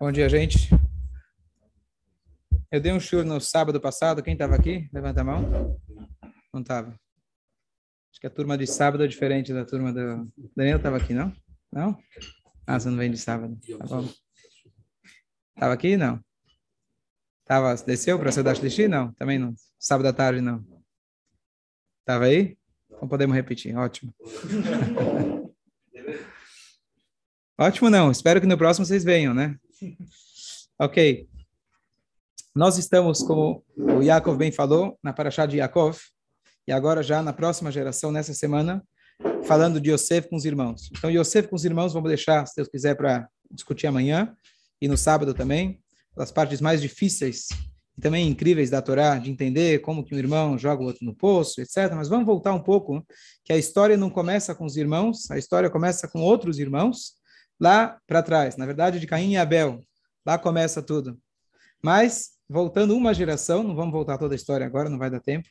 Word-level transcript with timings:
Bom 0.00 0.10
dia, 0.10 0.28
gente. 0.28 0.68
Eu 2.72 2.80
dei 2.80 2.92
um 2.92 2.98
show 2.98 3.24
no 3.24 3.40
sábado 3.40 3.80
passado. 3.80 4.20
Quem 4.20 4.32
estava 4.32 4.56
aqui? 4.56 4.88
Levanta 4.92 5.20
a 5.20 5.24
mão. 5.24 5.78
Não 6.52 6.60
estava. 6.60 6.90
Acho 8.10 8.20
que 8.20 8.26
a 8.26 8.30
turma 8.30 8.58
de 8.58 8.66
sábado 8.66 9.04
é 9.04 9.06
diferente 9.06 9.52
da 9.52 9.64
turma 9.64 9.92
do... 9.92 10.28
Daniel 10.56 10.78
estava 10.78 10.96
aqui, 10.96 11.14
não? 11.14 11.32
Não? 11.72 11.96
Ah, 12.66 12.80
você 12.80 12.88
não 12.88 12.96
vem 12.96 13.12
de 13.12 13.18
sábado. 13.18 13.56
Tá 13.78 13.86
bom. 13.86 14.08
Estava 15.54 15.72
aqui? 15.72 15.96
Não. 15.96 16.20
Tava, 17.44 17.74
desceu 17.76 18.18
para 18.18 18.30
a 18.30 18.32
cidade 18.32 18.68
de 18.68 18.88
Não, 18.88 19.12
também 19.12 19.38
não. 19.38 19.54
Sábado 19.78 20.06
à 20.06 20.12
tarde, 20.12 20.40
não. 20.40 20.64
Estava 22.00 22.24
aí? 22.24 22.59
Então 23.00 23.08
podemos 23.08 23.34
repetir. 23.34 23.74
Ótimo. 23.74 24.12
Ótimo 27.58 27.88
não. 27.88 28.10
Espero 28.10 28.42
que 28.42 28.46
no 28.46 28.58
próximo 28.58 28.84
vocês 28.84 29.02
venham, 29.02 29.32
né? 29.32 29.56
Ok. 30.78 31.26
Nós 32.54 32.76
estamos, 32.76 33.22
como 33.22 33.64
o 33.74 34.02
Yaakov 34.02 34.36
bem 34.36 34.52
falou, 34.52 34.98
na 35.02 35.14
Parashá 35.14 35.46
de 35.46 35.56
Yaakov, 35.56 35.98
e 36.68 36.72
agora 36.72 37.02
já 37.02 37.22
na 37.22 37.32
próxima 37.32 37.72
geração, 37.72 38.12
nessa 38.12 38.34
semana, 38.34 38.84
falando 39.44 39.80
de 39.80 39.90
Yosef 39.90 40.28
com 40.28 40.36
os 40.36 40.44
irmãos. 40.44 40.90
Então, 40.92 41.10
Yosef 41.10 41.48
com 41.48 41.56
os 41.56 41.64
irmãos, 41.64 41.94
vamos 41.94 42.10
deixar, 42.10 42.44
se 42.44 42.54
Deus 42.54 42.68
quiser, 42.68 42.96
para 42.96 43.26
discutir 43.50 43.86
amanhã 43.86 44.36
e 44.78 44.86
no 44.86 44.98
sábado 44.98 45.32
também, 45.32 45.80
as 46.18 46.30
partes 46.30 46.60
mais 46.60 46.82
difíceis 46.82 47.48
e 47.96 48.00
também 48.00 48.28
incríveis 48.28 48.70
da 48.70 48.82
Torá, 48.82 49.18
de 49.18 49.30
entender 49.30 49.80
como 49.80 50.04
que 50.04 50.14
um 50.14 50.18
irmão 50.18 50.58
joga 50.58 50.82
o 50.82 50.86
outro 50.86 51.04
no 51.04 51.14
poço, 51.14 51.60
etc. 51.60 51.92
Mas 51.94 52.08
vamos 52.08 52.26
voltar 52.26 52.52
um 52.54 52.62
pouco, 52.62 53.04
que 53.44 53.52
a 53.52 53.56
história 53.56 53.96
não 53.96 54.10
começa 54.10 54.54
com 54.54 54.64
os 54.64 54.76
irmãos, 54.76 55.30
a 55.30 55.38
história 55.38 55.70
começa 55.70 56.08
com 56.08 56.20
outros 56.20 56.58
irmãos, 56.58 57.14
lá 57.60 57.98
para 58.06 58.22
trás, 58.22 58.56
na 58.56 58.66
verdade, 58.66 58.98
de 58.98 59.06
Caim 59.06 59.32
e 59.32 59.36
Abel. 59.36 59.80
Lá 60.24 60.38
começa 60.38 60.82
tudo. 60.82 61.18
Mas 61.82 62.30
voltando 62.48 62.96
uma 62.96 63.14
geração, 63.14 63.62
não 63.62 63.74
vamos 63.74 63.92
voltar 63.92 64.18
toda 64.18 64.34
a 64.34 64.36
história 64.36 64.66
agora, 64.66 64.88
não 64.88 64.98
vai 64.98 65.10
dar 65.10 65.20
tempo. 65.20 65.48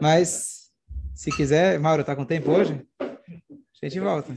Mas, 0.00 0.70
se 1.14 1.30
quiser, 1.30 1.78
Mauro, 1.78 2.00
está 2.00 2.16
com 2.16 2.24
tempo 2.24 2.50
hoje? 2.50 2.84
A 3.00 3.86
gente 3.86 4.00
volta. 4.00 4.34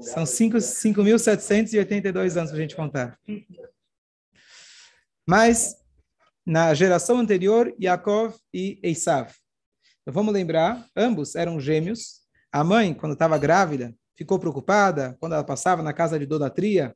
São 0.00 0.24
5.782 0.24 2.36
anos 2.36 2.50
para 2.50 2.58
a 2.58 2.62
gente 2.62 2.74
contar. 2.74 3.16
Mas, 5.26 5.76
na 6.46 6.72
geração 6.74 7.18
anterior, 7.18 7.74
Yaakov 7.80 8.34
e 8.52 8.80
Esav. 8.82 9.32
Então, 10.02 10.14
vamos 10.14 10.32
lembrar, 10.32 10.86
ambos 10.96 11.34
eram 11.34 11.60
gêmeos. 11.60 12.20
A 12.52 12.64
mãe, 12.64 12.94
quando 12.94 13.12
estava 13.12 13.38
grávida, 13.38 13.94
ficou 14.16 14.38
preocupada. 14.38 15.16
Quando 15.20 15.34
ela 15.34 15.44
passava 15.44 15.82
na 15.82 15.92
casa 15.92 16.18
de 16.18 16.24
idolatria, 16.24 16.94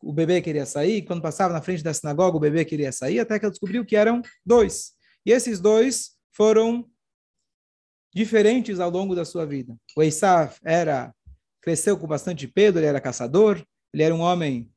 o 0.00 0.12
bebê 0.12 0.40
queria 0.40 0.66
sair, 0.66 1.02
quando 1.02 1.22
passava 1.22 1.52
na 1.52 1.62
frente 1.62 1.82
da 1.82 1.94
sinagoga, 1.94 2.36
o 2.36 2.40
bebê 2.40 2.64
queria 2.64 2.92
sair, 2.92 3.20
até 3.20 3.38
que 3.38 3.44
ela 3.44 3.50
descobriu 3.50 3.84
que 3.84 3.96
eram 3.96 4.20
dois. 4.44 4.92
E 5.24 5.32
esses 5.32 5.58
dois 5.58 6.10
foram 6.32 6.86
diferentes 8.14 8.80
ao 8.80 8.90
longo 8.90 9.14
da 9.14 9.24
sua 9.24 9.46
vida. 9.46 9.74
O 9.96 10.02
Esav 10.02 10.56
era 10.62 11.12
cresceu 11.62 11.98
com 11.98 12.06
bastante 12.06 12.46
peso, 12.46 12.78
ele 12.78 12.86
era 12.86 13.00
caçador, 13.00 13.64
ele 13.92 14.02
era 14.02 14.14
um 14.14 14.20
homem 14.20 14.70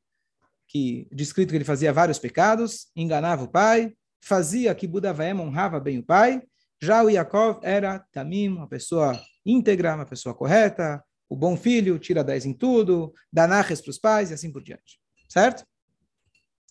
que 0.68 1.08
descrito 1.10 1.50
que 1.50 1.56
ele 1.56 1.64
fazia 1.64 1.92
vários 1.92 2.18
pecados, 2.18 2.88
enganava 2.94 3.44
o 3.44 3.48
pai, 3.48 3.94
fazia 4.22 4.74
que 4.74 4.86
Budavaem 4.86 5.34
honrava 5.34 5.80
bem 5.80 5.98
o 5.98 6.02
pai. 6.02 6.42
Já 6.80 7.02
o 7.02 7.08
Yaakov 7.08 7.60
era 7.62 7.98
tamim, 8.12 8.48
uma 8.48 8.68
pessoa 8.68 9.18
íntegra, 9.44 9.94
uma 9.94 10.06
pessoa 10.06 10.34
correta, 10.34 11.02
o 11.28 11.34
bom 11.34 11.56
filho, 11.56 11.98
tira 11.98 12.22
10 12.22 12.46
em 12.46 12.52
tudo, 12.52 13.12
dá 13.32 13.48
para 13.48 13.90
os 13.90 13.98
pais 13.98 14.30
e 14.30 14.34
assim 14.34 14.52
por 14.52 14.62
diante. 14.62 15.00
Certo? 15.28 15.66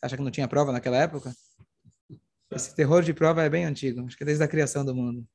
Acha 0.02 0.16
que 0.16 0.24
não 0.24 0.32
tinha 0.32 0.48
prova 0.48 0.72
naquela 0.72 0.98
época? 0.98 1.34
Esse 2.52 2.76
terror 2.76 3.04
de 3.04 3.14
prova 3.14 3.44
é 3.44 3.50
bem 3.50 3.66
antigo, 3.66 4.06
acho 4.06 4.16
que 4.16 4.24
é 4.24 4.26
desde 4.26 4.44
a 4.44 4.48
criação 4.48 4.86
do 4.86 4.96
mundo. 4.96 5.28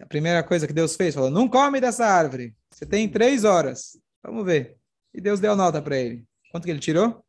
A 0.00 0.06
primeira 0.06 0.42
coisa 0.42 0.66
que 0.66 0.72
Deus 0.72 0.96
fez, 0.96 1.14
falou, 1.14 1.30
não 1.30 1.48
come 1.48 1.80
dessa 1.80 2.06
árvore, 2.06 2.56
você 2.70 2.86
tem 2.86 3.08
três 3.08 3.44
horas. 3.44 3.98
Vamos 4.22 4.44
ver. 4.44 4.78
E 5.12 5.20
Deus 5.20 5.40
deu 5.40 5.54
nota 5.56 5.82
para 5.82 5.96
ele. 5.98 6.24
Quanto 6.50 6.64
que 6.64 6.70
ele 6.70 6.80
tirou? 6.80 7.24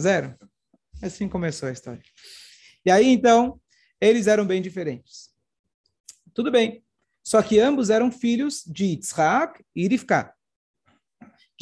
Zero. 0.00 0.36
Assim 1.02 1.28
começou 1.28 1.68
a 1.68 1.72
história. 1.72 2.02
E 2.84 2.90
aí, 2.90 3.08
então, 3.08 3.60
eles 4.00 4.26
eram 4.26 4.46
bem 4.46 4.62
diferentes. 4.62 5.30
Tudo 6.34 6.50
bem. 6.50 6.84
Só 7.22 7.42
que 7.42 7.60
ambos 7.60 7.90
eram 7.90 8.10
filhos 8.10 8.64
de 8.66 8.86
Yitzhak 8.86 9.64
e 9.74 9.86
Rivka 9.86 10.34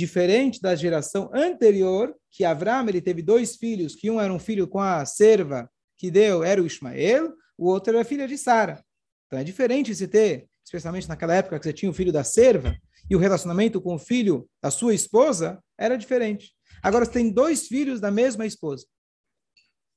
diferente 0.00 0.62
da 0.62 0.74
geração 0.74 1.30
anterior, 1.34 2.14
que 2.30 2.42
Avram 2.42 2.88
ele 2.88 3.02
teve 3.02 3.20
dois 3.20 3.56
filhos, 3.56 3.94
que 3.94 4.10
um 4.10 4.18
era 4.18 4.32
um 4.32 4.38
filho 4.38 4.66
com 4.66 4.80
a 4.80 5.04
serva 5.04 5.70
que 5.98 6.10
deu, 6.10 6.42
era 6.42 6.62
o 6.62 6.66
Ismael, 6.66 7.34
o 7.58 7.66
outro 7.66 7.94
era 7.94 8.04
filha 8.04 8.26
de 8.26 8.38
Sara. 8.38 8.82
Então 9.26 9.38
é 9.38 9.44
diferente 9.44 9.94
se 9.94 10.08
ter, 10.08 10.48
especialmente 10.64 11.06
naquela 11.06 11.34
época 11.34 11.58
que 11.58 11.64
você 11.64 11.72
tinha 11.72 11.90
o 11.90 11.94
filho 11.94 12.10
da 12.10 12.24
serva, 12.24 12.74
e 13.10 13.16
o 13.16 13.18
relacionamento 13.18 13.80
com 13.80 13.96
o 13.96 13.98
filho 13.98 14.48
da 14.62 14.70
sua 14.70 14.94
esposa 14.94 15.60
era 15.76 15.98
diferente. 15.98 16.54
Agora 16.80 17.04
você 17.04 17.10
tem 17.10 17.30
dois 17.30 17.66
filhos 17.66 18.00
da 18.00 18.10
mesma 18.10 18.46
esposa. 18.46 18.86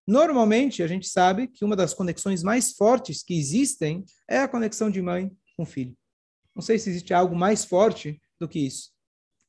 Normalmente, 0.06 0.84
a 0.84 0.88
gente 0.88 1.07
sabe 1.07 1.47
que 1.47 1.63
uma 1.63 1.75
das 1.75 1.94
conexões 1.94 2.44
mais 2.44 2.74
fortes 2.74 3.24
que 3.24 3.38
existem 3.38 4.03
é 4.28 4.40
a 4.40 4.47
conexão 4.47 4.90
de 4.90 5.01
mãe 5.01 5.31
com 5.56 5.66
filho. 5.66 5.96
Não 6.53 6.62
sei 6.62 6.78
se 6.78 6.90
existe 6.90 7.13
algo 7.13 7.35
mais 7.35 7.63
forte 7.63 8.19
do 8.40 8.50
que 8.50 8.59
isso. 8.59 8.91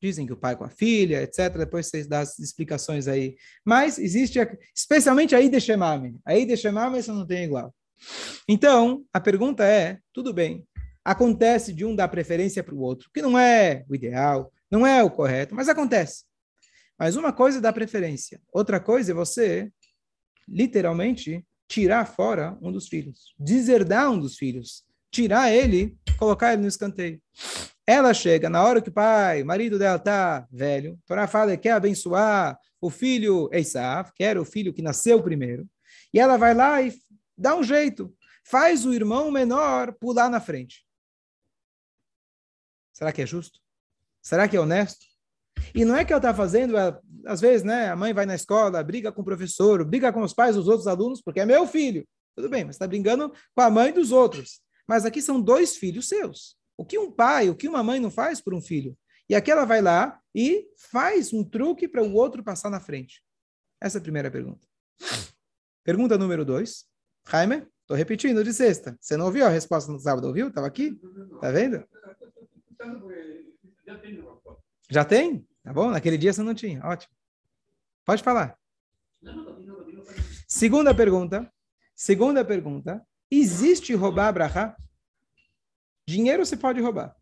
Dizem 0.00 0.26
que 0.26 0.32
o 0.32 0.36
pai 0.36 0.54
com 0.54 0.64
a 0.64 0.68
filha, 0.68 1.22
etc. 1.22 1.56
Depois 1.56 1.88
vocês 1.88 2.06
dão 2.06 2.20
as 2.20 2.38
explicações 2.38 3.08
aí. 3.08 3.36
Mas 3.64 3.98
existe, 3.98 4.38
especialmente 4.74 5.34
a 5.34 5.40
Ida 5.40 5.58
Shemame. 5.58 6.18
A 6.24 6.36
Ida 6.36 6.56
Shemame, 6.56 6.98
isso 6.98 7.12
não 7.12 7.26
tem 7.26 7.44
igual. 7.44 7.74
Então, 8.46 9.04
a 9.12 9.20
pergunta 9.20 9.64
é, 9.64 9.98
tudo 10.12 10.32
bem, 10.32 10.64
acontece 11.04 11.72
de 11.72 11.84
um 11.84 11.94
dar 11.94 12.08
preferência 12.08 12.62
para 12.62 12.74
o 12.74 12.80
outro, 12.80 13.10
que 13.12 13.20
não 13.20 13.38
é 13.38 13.84
o 13.88 13.94
ideal, 13.94 14.50
não 14.70 14.86
é 14.86 15.02
o 15.02 15.10
correto, 15.10 15.54
mas 15.54 15.68
acontece. 15.68 16.24
Mas 16.98 17.16
uma 17.16 17.32
coisa 17.32 17.58
é 17.58 17.60
dar 17.60 17.72
preferência, 17.72 18.40
outra 18.52 18.80
coisa 18.80 19.12
é 19.12 19.14
você, 19.14 19.70
literalmente, 20.48 21.44
tirar 21.68 22.06
fora 22.06 22.56
um 22.62 22.72
dos 22.72 22.88
filhos, 22.88 23.34
deserdar 23.38 24.10
um 24.10 24.18
dos 24.18 24.36
filhos, 24.36 24.84
tirar 25.10 25.52
ele, 25.52 25.96
colocar 26.18 26.52
ele 26.52 26.62
no 26.62 26.68
escanteio. 26.68 27.20
Ela 27.86 28.14
chega 28.14 28.48
na 28.48 28.62
hora 28.62 28.80
que 28.80 28.88
o 28.88 28.92
pai, 28.92 29.42
o 29.42 29.46
marido 29.46 29.78
dela 29.78 29.96
está 29.96 30.46
velho, 30.50 30.98
Torá 31.06 31.26
fala 31.26 31.50
que 31.50 31.64
quer 31.64 31.72
abençoar 31.72 32.58
o 32.80 32.88
filho 32.88 33.50
Esav, 33.52 34.10
que 34.14 34.24
era 34.24 34.40
o 34.40 34.44
filho 34.44 34.72
que 34.72 34.82
nasceu 34.82 35.22
primeiro, 35.22 35.66
e 36.12 36.18
ela 36.18 36.36
vai 36.36 36.54
lá 36.54 36.80
e 36.80 36.94
dá 37.36 37.54
um 37.54 37.62
jeito, 37.62 38.14
faz 38.44 38.86
o 38.86 38.94
irmão 38.94 39.30
menor 39.30 39.92
pular 39.94 40.30
na 40.30 40.40
frente. 40.40 40.84
Será 42.94 43.12
que 43.12 43.20
é 43.20 43.26
justo? 43.26 43.58
Será 44.22 44.48
que 44.48 44.56
é 44.56 44.60
honesto? 44.60 45.04
E 45.74 45.84
não 45.84 45.96
é 45.96 46.04
que 46.04 46.12
ela 46.12 46.20
está 46.20 46.32
fazendo, 46.32 46.74
às 47.26 47.40
vezes, 47.40 47.62
né? 47.62 47.90
A 47.90 47.96
mãe 47.96 48.14
vai 48.14 48.24
na 48.24 48.34
escola, 48.34 48.82
briga 48.82 49.12
com 49.12 49.22
o 49.22 49.24
professor, 49.24 49.84
briga 49.84 50.12
com 50.12 50.22
os 50.22 50.32
pais 50.32 50.56
dos 50.56 50.68
outros 50.68 50.86
alunos, 50.86 51.20
porque 51.20 51.40
é 51.40 51.46
meu 51.46 51.66
filho. 51.66 52.06
Tudo 52.34 52.48
bem, 52.48 52.64
mas 52.64 52.76
está 52.76 52.86
brigando 52.86 53.32
com 53.54 53.60
a 53.60 53.70
mãe 53.70 53.92
dos 53.92 54.12
outros. 54.12 54.60
Mas 54.88 55.04
aqui 55.04 55.20
são 55.20 55.40
dois 55.40 55.76
filhos 55.76 56.08
seus. 56.08 56.56
O 56.76 56.84
que 56.84 56.98
um 56.98 57.10
pai, 57.10 57.50
o 57.50 57.54
que 57.54 57.68
uma 57.68 57.82
mãe 57.82 58.00
não 58.00 58.10
faz 58.10 58.40
por 58.40 58.54
um 58.54 58.60
filho? 58.60 58.96
E 59.28 59.34
aqui 59.34 59.50
ela 59.50 59.64
vai 59.64 59.80
lá 59.80 60.20
e 60.34 60.66
faz 60.76 61.32
um 61.32 61.42
truque 61.42 61.88
para 61.88 62.02
o 62.02 62.12
outro 62.14 62.42
passar 62.42 62.70
na 62.70 62.80
frente. 62.80 63.22
Essa 63.80 63.98
é 63.98 64.00
a 64.00 64.02
primeira 64.02 64.30
pergunta. 64.30 64.66
Pergunta 65.82 66.18
número 66.18 66.44
dois. 66.44 66.84
Jaime, 67.28 67.66
estou 67.80 67.96
repetindo 67.96 68.44
de 68.44 68.52
sexta. 68.52 68.96
Você 69.00 69.16
não 69.16 69.26
ouviu 69.26 69.46
a 69.46 69.48
resposta 69.48 69.90
no 69.90 69.98
sábado, 69.98 70.26
ouviu? 70.26 70.48
Estava 70.48 70.66
aqui? 70.66 70.98
Tá 71.40 71.50
vendo? 71.50 71.84
Já 74.90 75.04
tem? 75.04 75.46
Tá 75.62 75.72
bom? 75.72 75.90
Naquele 75.90 76.18
dia 76.18 76.32
você 76.32 76.42
não 76.42 76.54
tinha. 76.54 76.84
Ótimo. 76.84 77.12
Pode 78.04 78.22
falar. 78.22 78.58
Segunda 80.46 80.94
pergunta. 80.94 81.52
Segunda 81.94 82.44
pergunta. 82.44 83.06
Existe 83.30 83.94
roubar 83.94 84.32
brahá? 84.32 84.76
Dinheiro 86.06 86.44
você 86.44 86.56
pode 86.56 86.80
roubar. 86.80 87.16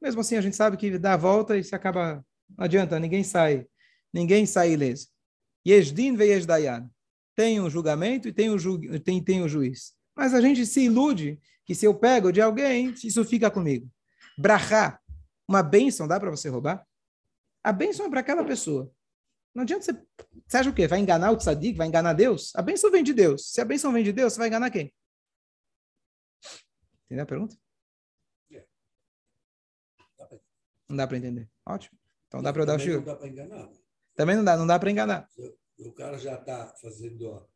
Mesmo 0.00 0.20
assim, 0.20 0.36
a 0.36 0.40
gente 0.40 0.56
sabe 0.56 0.76
que 0.76 0.98
dá 0.98 1.14
a 1.14 1.16
volta 1.16 1.56
e 1.56 1.62
se 1.62 1.74
acaba. 1.74 2.24
Não 2.56 2.64
adianta, 2.64 2.98
ninguém 2.98 3.22
sai. 3.22 3.66
Ninguém 4.12 4.46
sai 4.46 4.72
ileso. 4.72 5.08
Yesdin 5.66 6.16
ve 6.16 6.24
Yesdayan. 6.24 6.90
Tem 7.36 7.60
um 7.60 7.70
julgamento 7.70 8.28
e 8.28 8.32
tem 8.32 8.50
o, 8.50 8.58
ju... 8.58 8.78
tem, 9.00 9.22
tem 9.22 9.42
o 9.42 9.48
juiz. 9.48 9.94
Mas 10.14 10.34
a 10.34 10.40
gente 10.40 10.66
se 10.66 10.84
ilude 10.84 11.40
que 11.64 11.74
se 11.74 11.86
eu 11.86 11.94
pego 11.94 12.32
de 12.32 12.40
alguém, 12.40 12.92
isso 13.04 13.24
fica 13.24 13.50
comigo. 13.50 13.88
Brahá, 14.36 14.98
uma 15.52 15.62
bênção, 15.62 16.08
dá 16.08 16.18
para 16.18 16.30
você 16.30 16.48
roubar? 16.48 16.86
A 17.62 17.72
bênção 17.72 18.06
é 18.06 18.10
para 18.10 18.20
aquela 18.20 18.44
pessoa. 18.44 18.90
Não 19.54 19.62
adianta 19.62 19.84
você. 19.84 20.06
Você 20.46 20.56
acha 20.56 20.70
o 20.70 20.74
quê? 20.74 20.86
Vai 20.88 20.98
enganar 20.98 21.30
o 21.30 21.36
tzadik? 21.36 21.76
Vai 21.76 21.86
enganar 21.86 22.14
Deus? 22.14 22.54
A 22.56 22.62
bênção 22.62 22.90
vem 22.90 23.04
de 23.04 23.12
Deus. 23.12 23.52
Se 23.52 23.60
a 23.60 23.64
bênção 23.64 23.92
vem 23.92 24.02
de 24.02 24.12
Deus, 24.12 24.32
você 24.32 24.38
vai 24.38 24.48
enganar 24.48 24.70
quem? 24.70 24.92
Entendeu 27.04 27.24
a 27.24 27.26
pergunta? 27.26 27.56
Não 30.88 30.96
dá 30.96 31.06
para 31.06 31.16
entender. 31.16 31.50
Ótimo. 31.66 31.98
Então 32.28 32.42
dá 32.42 32.52
para 32.52 32.62
eu 32.62 32.66
dar 32.66 32.76
o 32.76 32.78
shiur. 32.78 32.96
não 32.96 33.04
dá 33.04 33.16
para 33.16 33.28
enganar. 33.28 33.66
né? 33.66 33.78
Também 34.14 34.36
não 34.36 34.44
dá, 34.44 34.56
não 34.56 34.66
dá 34.66 34.78
para 34.78 34.90
enganar. 34.90 35.28
O 35.78 35.92
cara 35.92 36.18
já 36.18 36.34
está 36.34 36.74
fazendo 36.80 37.30
a, 37.32 37.46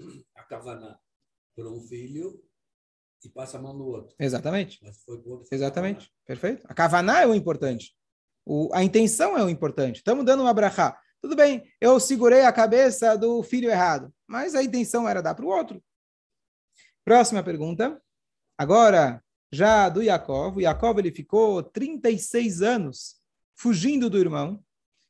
a 0.40 0.42
kavaná 0.44 0.98
por 1.54 1.66
um 1.66 1.80
filho 1.80 2.42
e 3.24 3.30
passa 3.30 3.58
a 3.58 3.62
mão 3.62 3.72
no 3.72 3.84
outro. 3.84 4.14
Exatamente. 4.18 4.78
Mas 4.82 5.02
foi 5.04 5.18
por 5.18 5.32
outro. 5.32 5.48
Exatamente. 5.50 6.10
Perfeito. 6.26 6.64
A 6.68 6.74
kavaná 6.74 7.22
é 7.22 7.26
o 7.26 7.34
importante. 7.34 7.94
O, 8.44 8.68
a 8.72 8.82
intenção 8.82 9.36
é 9.36 9.44
o 9.44 9.48
importante. 9.48 9.96
Estamos 9.96 10.24
dando 10.24 10.42
uma 10.42 10.54
brachá. 10.54 10.98
Tudo 11.20 11.36
bem, 11.36 11.62
eu 11.80 12.00
segurei 12.00 12.42
a 12.42 12.52
cabeça 12.52 13.16
do 13.16 13.42
filho 13.44 13.70
errado, 13.70 14.12
mas 14.26 14.56
a 14.56 14.62
intenção 14.62 15.08
era 15.08 15.22
dar 15.22 15.36
para 15.36 15.44
o 15.44 15.48
outro. 15.48 15.80
Próxima 17.04 17.42
pergunta. 17.42 18.00
Agora, 18.58 19.22
já 19.52 19.88
do 19.88 20.02
Yaakov. 20.02 20.56
O 20.56 20.60
Yaakov 20.60 20.98
ele 20.98 21.12
ficou 21.12 21.62
36 21.62 22.62
anos 22.62 23.16
fugindo 23.54 24.08
do 24.08 24.18
irmão. 24.18 24.62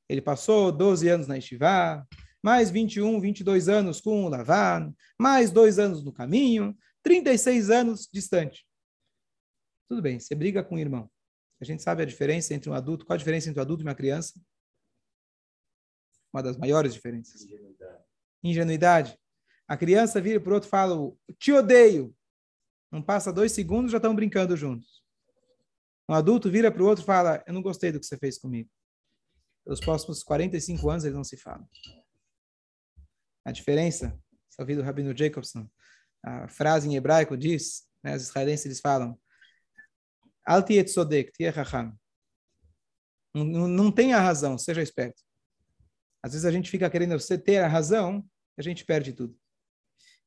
Ele 0.09 0.21
passou 0.21 0.71
12 0.71 1.09
anos 1.09 1.27
na 1.27 1.39
Estivá, 1.39 2.05
mais 2.43 2.71
21, 2.71 3.21
22 3.21 3.69
anos 3.69 4.01
com 4.01 4.25
o 4.25 4.29
Lavan, 4.29 4.93
mais 5.19 5.51
dois 5.51 5.79
anos 5.79 6.05
no 6.05 6.13
caminho, 6.13 6.77
36 7.03 7.71
anos 7.71 8.09
distante. 8.13 8.67
Tudo 9.89 10.01
bem, 10.01 10.19
você 10.19 10.35
briga 10.35 10.63
com 10.63 10.77
o 10.77 10.79
irmão. 10.79 11.11
A 11.61 11.65
gente 11.65 11.83
sabe 11.83 12.03
a 12.03 12.07
diferença 12.07 12.55
entre 12.55 12.69
um 12.69 12.75
adulto. 12.75 13.05
Qual 13.05 13.15
a 13.15 13.19
diferença 13.19 13.49
entre 13.49 13.61
um 13.61 13.63
adulto 13.63 13.83
e 13.83 13.87
uma 13.87 13.95
criança? 13.95 14.41
Uma 16.33 16.43
das 16.43 16.57
maiores 16.57 16.93
diferenças. 16.93 17.47
Ingenuidade. 18.43 19.17
A 19.69 19.77
criança 19.77 20.21
vira 20.21 20.41
para 20.41 20.51
o 20.51 20.55
outro 20.55 20.69
e 20.69 20.71
fala, 20.71 20.97
te 21.39 21.53
odeio. 21.53 22.15
Não 22.91 23.03
passa 23.03 23.33
dois 23.33 23.53
segundos, 23.53 23.93
já 23.93 23.99
estão 23.99 24.15
brincando 24.15 24.57
juntos. 24.57 25.03
Um 26.09 26.15
adulto 26.15 26.51
vira 26.51 26.71
para 26.71 26.83
o 26.83 26.87
outro 26.87 27.05
e 27.05 27.07
fala, 27.07 27.43
eu 27.47 27.55
não 27.55 27.63
gostei 27.63 27.93
do 27.93 28.01
que 28.01 28.07
você 28.07 28.19
fez 28.19 28.39
comigo. 28.39 28.69
Pelos 29.65 29.81
próximos 29.81 30.23
45 30.23 30.91
anos 30.91 31.05
eles 31.05 31.17
não 31.17 31.25
se 31.25 31.37
falam. 31.37 31.67
A 33.45 33.53
diferença, 33.53 34.19
só 34.51 34.63
ouvi 34.63 34.75
do 34.75 34.83
Rabino 34.83 35.17
Jacobson, 35.17 35.69
a 36.23 36.49
frase 36.49 36.89
em 36.89 36.97
hebraico 36.97 37.37
diz, 37.37 37.85
né, 38.03 38.17
os 38.17 38.23
israelenses 38.23 38.67
eles 38.67 38.81
falam, 38.81 39.19
Al 40.45 40.63
tiet 40.63 40.89
sodek, 40.89 41.33
não, 43.35 43.67
não 43.67 43.91
tenha 43.91 44.19
razão, 44.19 44.59
seja 44.59 44.83
esperto. 44.83 45.23
Às 46.23 46.33
vezes 46.33 46.45
a 46.45 46.51
gente 46.51 46.71
fica 46.71 46.91
querendo 46.91 47.19
você 47.19 47.39
ter 47.39 47.59
a 47.59 47.69
razão, 47.69 48.25
a 48.57 48.63
gente 48.63 48.85
perde 48.85 49.13
tudo. 49.13 49.37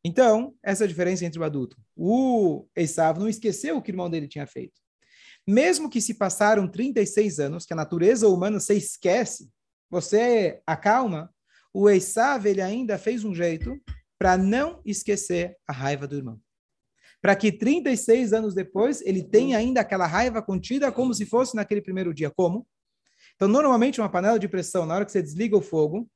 Então, 0.03 0.56
essa 0.63 0.83
é 0.83 0.86
a 0.86 0.88
diferença 0.88 1.25
entre 1.25 1.39
o 1.39 1.44
adulto. 1.44 1.77
O 1.95 2.68
Esav 2.75 3.19
não 3.19 3.27
esqueceu 3.27 3.77
o 3.77 3.81
que 3.81 3.89
o 3.89 3.94
irmão 3.94 4.09
dele 4.09 4.27
tinha 4.27 4.45
feito. 4.45 4.80
Mesmo 5.48 5.89
que 5.89 6.01
se 6.01 6.13
passaram 6.13 6.68
36 6.68 7.39
anos, 7.39 7.65
que 7.65 7.74
a 7.74 7.75
natureza 7.75 8.27
humana 8.27 8.59
se 8.59 8.75
esquece, 8.75 9.50
você 9.89 10.62
acalma, 10.65 11.33
o 11.74 11.89
Esav 11.89 12.45
ele 12.45 12.62
ainda 12.62 12.98
fez 12.98 13.24
um 13.24 13.33
jeito 13.33 13.80
para 14.17 14.38
não 14.38 14.81
esquecer 14.85 15.56
a 15.67 15.73
raiva 15.73 16.07
do 16.07 16.15
irmão. 16.15 16.39
Para 17.21 17.35
que 17.35 17.51
36 17.51 18.33
anos 18.33 18.53
depois 18.53 19.01
ele 19.01 19.23
tenha 19.23 19.57
ainda 19.57 19.81
aquela 19.81 20.06
raiva 20.06 20.41
contida 20.41 20.91
como 20.91 21.13
se 21.13 21.25
fosse 21.25 21.56
naquele 21.56 21.81
primeiro 21.81 22.13
dia. 22.13 22.29
Como? 22.29 22.67
Então, 23.35 23.47
normalmente, 23.47 24.00
uma 24.00 24.09
panela 24.09 24.39
de 24.39 24.47
pressão, 24.47 24.85
na 24.85 24.95
hora 24.95 25.06
que 25.06 25.12
você 25.12 25.21
desliga 25.21 25.57
o 25.57 25.62
fogo, 25.62 26.09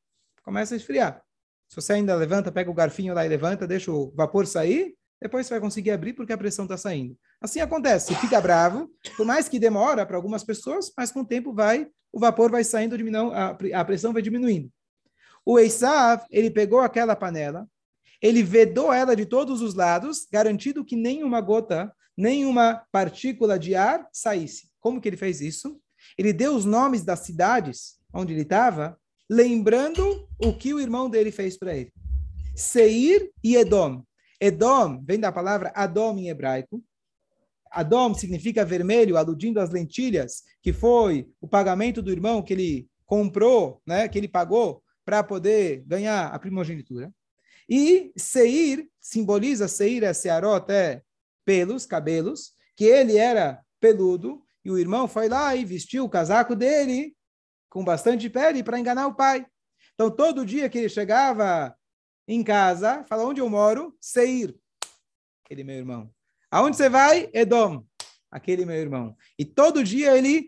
começa 0.44 0.74
a 0.74 0.78
esfriar. 0.78 1.22
Se 1.68 1.76
você 1.76 1.94
ainda 1.94 2.16
levanta, 2.16 2.52
pega 2.52 2.72
o 2.72 2.74
garfinho 2.74 3.14
lá 3.14 3.26
e 3.26 3.30
levanta, 3.30 3.68
deixa 3.68 3.92
o 3.92 4.12
vapor 4.16 4.48
sair, 4.48 4.96
depois 5.22 5.46
você 5.46 5.54
vai 5.54 5.62
conseguir 5.62 5.92
abrir 5.92 6.14
porque 6.14 6.32
a 6.32 6.38
pressão 6.38 6.66
está 6.66 6.78
saindo. 6.78 7.18
Assim 7.42 7.60
acontece, 7.60 8.08
você 8.08 8.16
fica 8.20 8.40
bravo, 8.40 8.90
por 9.18 9.26
mais 9.26 9.50
que 9.50 9.60
demora 9.60 10.06
para 10.06 10.16
algumas 10.16 10.44
pessoas, 10.44 10.92
mas 10.98 11.12
com 11.12 11.22
o 11.22 11.26
tempo 11.26 11.54
vai, 11.54 11.88
o 12.12 12.20
vapor 12.20 12.50
vai 12.50 12.64
saindo, 12.64 12.96
a, 13.76 13.86
pressão 13.86 14.14
vai 14.14 14.22
diminuindo. 14.22 14.72
O 15.46 15.60
Esav, 15.60 16.24
ele 16.32 16.50
pegou 16.50 16.80
aquela 16.80 17.16
panela, 17.16 17.68
ele 18.22 18.44
vedou 18.44 18.92
ela 18.92 19.16
de 19.16 19.26
todos 19.26 19.62
os 19.62 19.74
lados, 19.74 20.28
garantindo 20.32 20.84
que 20.84 20.96
nenhuma 20.96 21.40
gota, 21.42 21.94
nenhuma 22.18 22.84
partícula 22.92 23.58
de 23.58 23.76
ar 23.76 24.08
saísse. 24.12 24.70
Como 24.80 25.00
que 25.00 25.08
ele 25.08 25.18
fez 25.18 25.42
isso? 25.42 25.80
Ele 26.18 26.34
deu 26.34 26.56
os 26.56 26.66
nomes 26.66 27.04
das 27.04 27.20
cidades 27.20 28.00
onde 28.14 28.34
ele 28.34 28.42
estava, 28.42 28.98
lembrando 29.30 30.28
o 30.44 30.54
que 30.54 30.74
o 30.74 30.80
irmão 30.80 31.10
dele 31.10 31.32
fez 31.32 31.58
para 31.58 31.76
ele. 31.76 31.94
Seir 32.56 33.32
e 33.44 33.56
Edom. 33.56 34.04
Edom 34.42 35.04
vem 35.06 35.20
da 35.20 35.32
palavra 35.32 35.72
Adom 35.76 36.18
em 36.18 36.30
hebraico. 36.30 36.84
Adom 37.72 38.14
significa 38.14 38.66
vermelho, 38.66 39.16
aludindo 39.16 39.60
às 39.60 39.70
lentilhas, 39.70 40.44
que 40.62 40.74
foi 40.74 41.30
o 41.40 41.48
pagamento 41.48 42.02
do 42.02 42.12
irmão 42.12 42.42
que 42.42 42.54
ele 42.54 42.90
comprou, 43.06 43.82
né, 43.86 44.08
que 44.08 44.18
ele 44.18 44.28
pagou 44.28 44.84
para 45.06 45.24
poder 45.24 45.84
ganhar 45.86 46.28
a 46.28 46.40
primogenitura. 46.40 47.14
E 47.70 48.12
Seir 48.18 48.90
simboliza, 49.00 49.68
Seir 49.68 50.04
é 50.04 50.12
Searot, 50.12 50.72
é 50.72 51.04
pelos, 51.46 51.86
cabelos, 51.86 52.54
que 52.76 52.86
ele 52.86 53.18
era 53.18 53.64
peludo, 53.80 54.44
e 54.66 54.72
o 54.72 54.78
irmão 54.78 55.08
foi 55.08 55.30
lá 55.30 55.56
e 55.56 55.64
vestiu 55.64 56.04
o 56.04 56.10
casaco 56.10 56.56
dele 56.56 57.16
com 57.70 57.84
bastante 57.84 58.30
pele 58.30 58.64
para 58.64 58.80
enganar 58.80 59.08
o 59.08 59.16
pai. 59.16 59.46
Então, 59.94 60.10
todo 60.10 60.46
dia 60.46 60.70
que 60.70 60.80
ele 60.80 60.90
chegava 60.90 61.76
em 62.28 62.44
casa, 62.44 63.04
fala 63.08 63.26
onde 63.26 63.40
eu 63.40 63.50
moro, 63.50 63.96
Seir, 64.02 64.56
aquele 65.46 65.64
meu 65.64 65.76
irmão. 65.76 66.12
Aonde 66.52 66.78
você 66.78 66.90
vai? 66.90 67.30
Edom, 67.34 67.86
aquele 68.32 68.66
meu 68.66 68.76
irmão. 68.76 69.16
E 69.38 69.46
todo 69.46 69.84
dia 69.84 70.18
ele, 70.18 70.48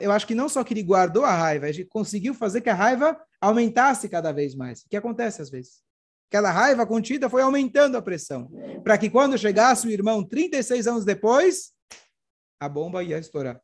eu 0.00 0.10
acho 0.12 0.26
que 0.26 0.34
não 0.34 0.48
só 0.48 0.64
que 0.64 0.72
ele 0.72 0.82
guardou 0.82 1.24
a 1.24 1.34
raiva, 1.34 1.68
ele 1.68 1.84
conseguiu 1.84 2.32
fazer 2.32 2.62
que 2.62 2.70
a 2.70 2.74
raiva 2.74 3.20
aumentasse 3.40 4.08
cada 4.08 4.32
vez 4.32 4.54
mais. 4.54 4.80
O 4.82 4.88
que 4.88 4.96
acontece 4.96 5.42
às 5.42 5.50
vezes? 5.50 5.82
Aquela 6.30 6.52
raiva 6.52 6.86
contida 6.86 7.28
foi 7.28 7.42
aumentando 7.42 7.96
a 7.96 8.02
pressão, 8.02 8.48
para 8.84 8.96
que 8.96 9.10
quando 9.10 9.36
chegasse 9.36 9.88
o 9.88 9.90
irmão 9.90 10.22
36 10.22 10.86
anos 10.86 11.04
depois, 11.04 11.72
a 12.60 12.68
bomba 12.68 13.02
ia 13.02 13.18
estourar. 13.18 13.60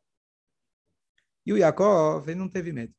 E 1.45 1.53
o 1.53 1.57
Yaakov, 1.57 2.27
ele 2.27 2.37
não 2.37 2.49
teve 2.49 2.73
medo. 2.73 2.93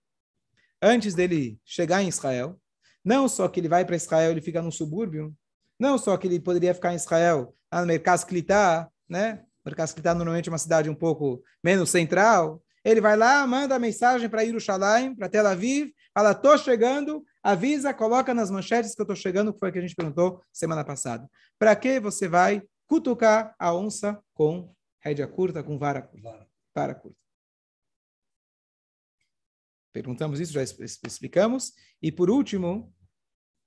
Antes 0.80 1.14
dele 1.14 1.60
chegar 1.66 2.02
em 2.02 2.08
Israel, 2.08 2.58
não 3.04 3.28
só 3.28 3.46
que 3.46 3.60
ele 3.60 3.68
vai 3.68 3.84
para 3.84 3.94
Israel, 3.94 4.30
ele 4.30 4.40
fica 4.40 4.62
no 4.62 4.72
subúrbio, 4.72 5.36
não 5.78 5.98
só 5.98 6.16
que 6.16 6.26
ele 6.26 6.40
poderia 6.40 6.72
ficar 6.72 6.94
em 6.94 6.96
Israel, 6.96 7.54
lá 7.70 7.82
no 7.82 7.88
Mercado 7.88 8.24
Clitá, 8.24 8.88
né? 9.06 9.44
Mercado 9.62 9.92
Clitá 9.92 10.14
normalmente 10.14 10.48
é 10.48 10.52
uma 10.52 10.56
cidade 10.56 10.88
um 10.88 10.94
pouco 10.94 11.42
menos 11.62 11.90
central. 11.90 12.62
Ele 12.82 13.02
vai 13.02 13.18
lá, 13.18 13.46
manda 13.46 13.75
a 13.75 13.78
mensagem 13.78 14.30
para 14.30 14.46
Jerusalém, 14.46 15.14
para 15.14 15.28
Tel 15.28 15.46
Aviv, 15.46 15.92
fala, 16.14 16.30
estou 16.30 16.56
chegando, 16.56 17.22
avisa, 17.52 17.95
coloca 17.95 18.35
nas 18.35 18.50
manchetes 18.50 18.95
que 18.95 19.00
eu 19.00 19.05
estou 19.05 19.17
chegando, 19.17 19.52
que 19.52 19.59
foi 19.59 19.71
o 19.71 19.73
que 19.73 19.78
a 19.78 19.83
gente 19.83 19.95
perguntou 19.95 20.43
semana 20.52 20.85
passada. 20.85 21.28
Para 21.59 21.75
que 21.75 21.99
você 21.99 22.28
vai 22.28 22.62
cutucar 22.87 23.55
a 23.59 23.75
onça 23.75 24.23
com 24.35 24.75
rédea 25.00 25.26
curta, 25.26 25.62
com 25.62 25.78
vara 25.78 26.02
curta? 26.02 26.47
Vara 26.75 26.95
curta. 26.95 27.19
Perguntamos 29.93 30.40
isso, 30.40 30.52
já 30.52 30.62
explicamos. 30.62 31.73
E 32.02 32.12
por 32.12 32.28
último, 32.28 32.95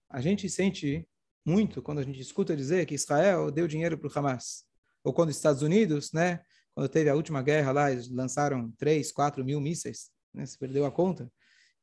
a 0.10 0.22
gente 0.22 0.48
sente 0.48 1.08
muito 1.44 1.82
quando 1.82 2.00
a 2.00 2.04
gente 2.04 2.22
escuta 2.22 2.56
dizer 2.56 2.86
que 2.86 2.94
Israel 2.94 3.50
deu 3.50 3.68
dinheiro 3.68 3.98
para 3.98 4.08
o 4.08 4.12
Hamas. 4.16 4.64
Ou 5.04 5.12
quando 5.12 5.30
os 5.30 5.36
Estados 5.36 5.64
Unidos, 5.64 6.12
né, 6.14 6.42
quando 6.76 6.88
teve 6.88 7.10
a 7.10 7.16
última 7.16 7.42
guerra 7.42 7.72
lá, 7.72 7.92
eles 7.92 8.10
lançaram 8.10 8.72
3, 8.78 9.12
4 9.12 9.44
mil 9.44 9.60
mísseis, 9.60 10.12
né, 10.32 10.46
se 10.46 10.58
perdeu 10.58 10.86
a 10.86 10.92
conta. 10.92 11.32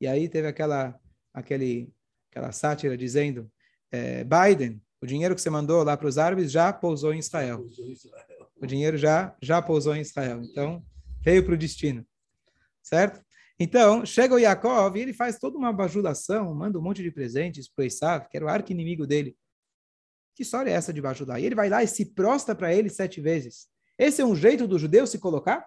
E 0.01 0.07
aí 0.07 0.29
teve 0.29 0.47
aquela, 0.47 0.97
aquele, 1.39 1.93
aquela 2.31 2.53
sátira 2.53 2.97
dizendo, 2.97 3.51
é, 3.91 4.25
Biden, 4.25 4.83
o 5.01 5.07
dinheiro 5.07 5.35
que 5.35 5.41
você 5.41 5.51
mandou 5.51 5.83
lá 5.83 5.97
para 5.97 6.09
os 6.09 6.19
árabes 6.19 6.51
já 6.51 6.73
pousou 6.73 7.15
em 7.15 7.19
Israel. 7.19 7.65
O 8.61 8.67
dinheiro 8.67 8.97
já, 8.97 9.37
já 9.41 9.63
pousou 9.63 9.95
em 9.95 10.01
Israel. 10.01 10.43
Então, 10.43 10.85
veio 11.23 11.45
para 11.45 11.55
o 11.55 11.59
destino. 11.59 12.07
Certo? 12.83 13.23
Então, 13.61 14.07
chega 14.07 14.35
o 14.35 14.39
Yaakov 14.39 14.97
e 14.97 15.01
ele 15.01 15.13
faz 15.13 15.39
toda 15.39 15.59
uma 15.59 15.73
bajulação, 15.73 16.55
manda 16.55 16.79
um 16.79 16.83
monte 16.83 17.03
de 17.03 17.11
presentes 17.11 17.69
para 17.69 17.83
o 17.83 17.87
Esav, 17.87 18.29
que 18.29 18.37
era 18.37 18.47
o 18.47 18.49
arco-inimigo 18.49 19.07
dele. 19.07 19.37
Que 20.35 20.43
história 20.43 20.71
é 20.71 20.75
essa 20.75 20.93
de 20.93 21.01
bajular? 21.01 21.41
E 21.41 21.47
ele 21.47 21.57
vai 21.57 21.69
lá 21.69 21.83
e 21.83 21.89
se 21.89 22.07
prostra 22.15 22.55
para 22.55 22.73
ele 22.73 22.89
sete 22.89 23.21
vezes. 23.21 23.69
Esse 23.99 24.23
é 24.23 24.25
um 24.25 24.37
jeito 24.37 24.69
do 24.69 24.79
judeu 24.79 25.07
se 25.07 25.19
colocar? 25.19 25.67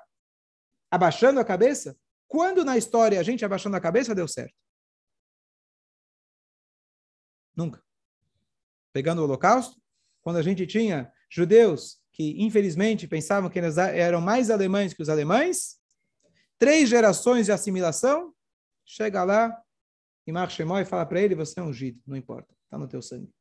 Abaixando 0.89 1.39
a 1.39 1.43
cabeça? 1.43 1.97
Quando 2.27 2.63
na 2.63 2.77
história 2.77 3.19
a 3.19 3.23
gente 3.23 3.43
abaixando 3.43 3.75
a 3.75 3.81
cabeça 3.81 4.15
deu 4.15 4.27
certo? 4.27 4.55
Nunca. 7.55 7.81
Pegando 8.93 9.19
o 9.19 9.23
Holocausto, 9.23 9.81
quando 10.21 10.37
a 10.37 10.41
gente 10.41 10.65
tinha 10.67 11.11
judeus 11.29 12.01
que 12.11 12.41
infelizmente 12.41 13.07
pensavam 13.07 13.49
que 13.49 13.57
eles 13.57 13.77
eram 13.77 14.19
mais 14.21 14.49
alemães 14.49 14.93
que 14.93 15.01
os 15.01 15.09
alemães, 15.09 15.79
três 16.59 16.89
gerações 16.89 17.45
de 17.45 17.51
assimilação, 17.51 18.33
chega 18.85 19.23
lá 19.23 19.57
e 20.27 20.31
Marshemó 20.31 20.79
e 20.79 20.85
fala 20.85 21.05
para 21.05 21.21
ele, 21.21 21.35
você 21.35 21.59
é 21.59 21.63
ungido, 21.63 21.99
não 22.05 22.15
importa, 22.15 22.53
está 22.65 22.77
no 22.77 22.87
teu 22.87 23.01
sangue. 23.01 23.31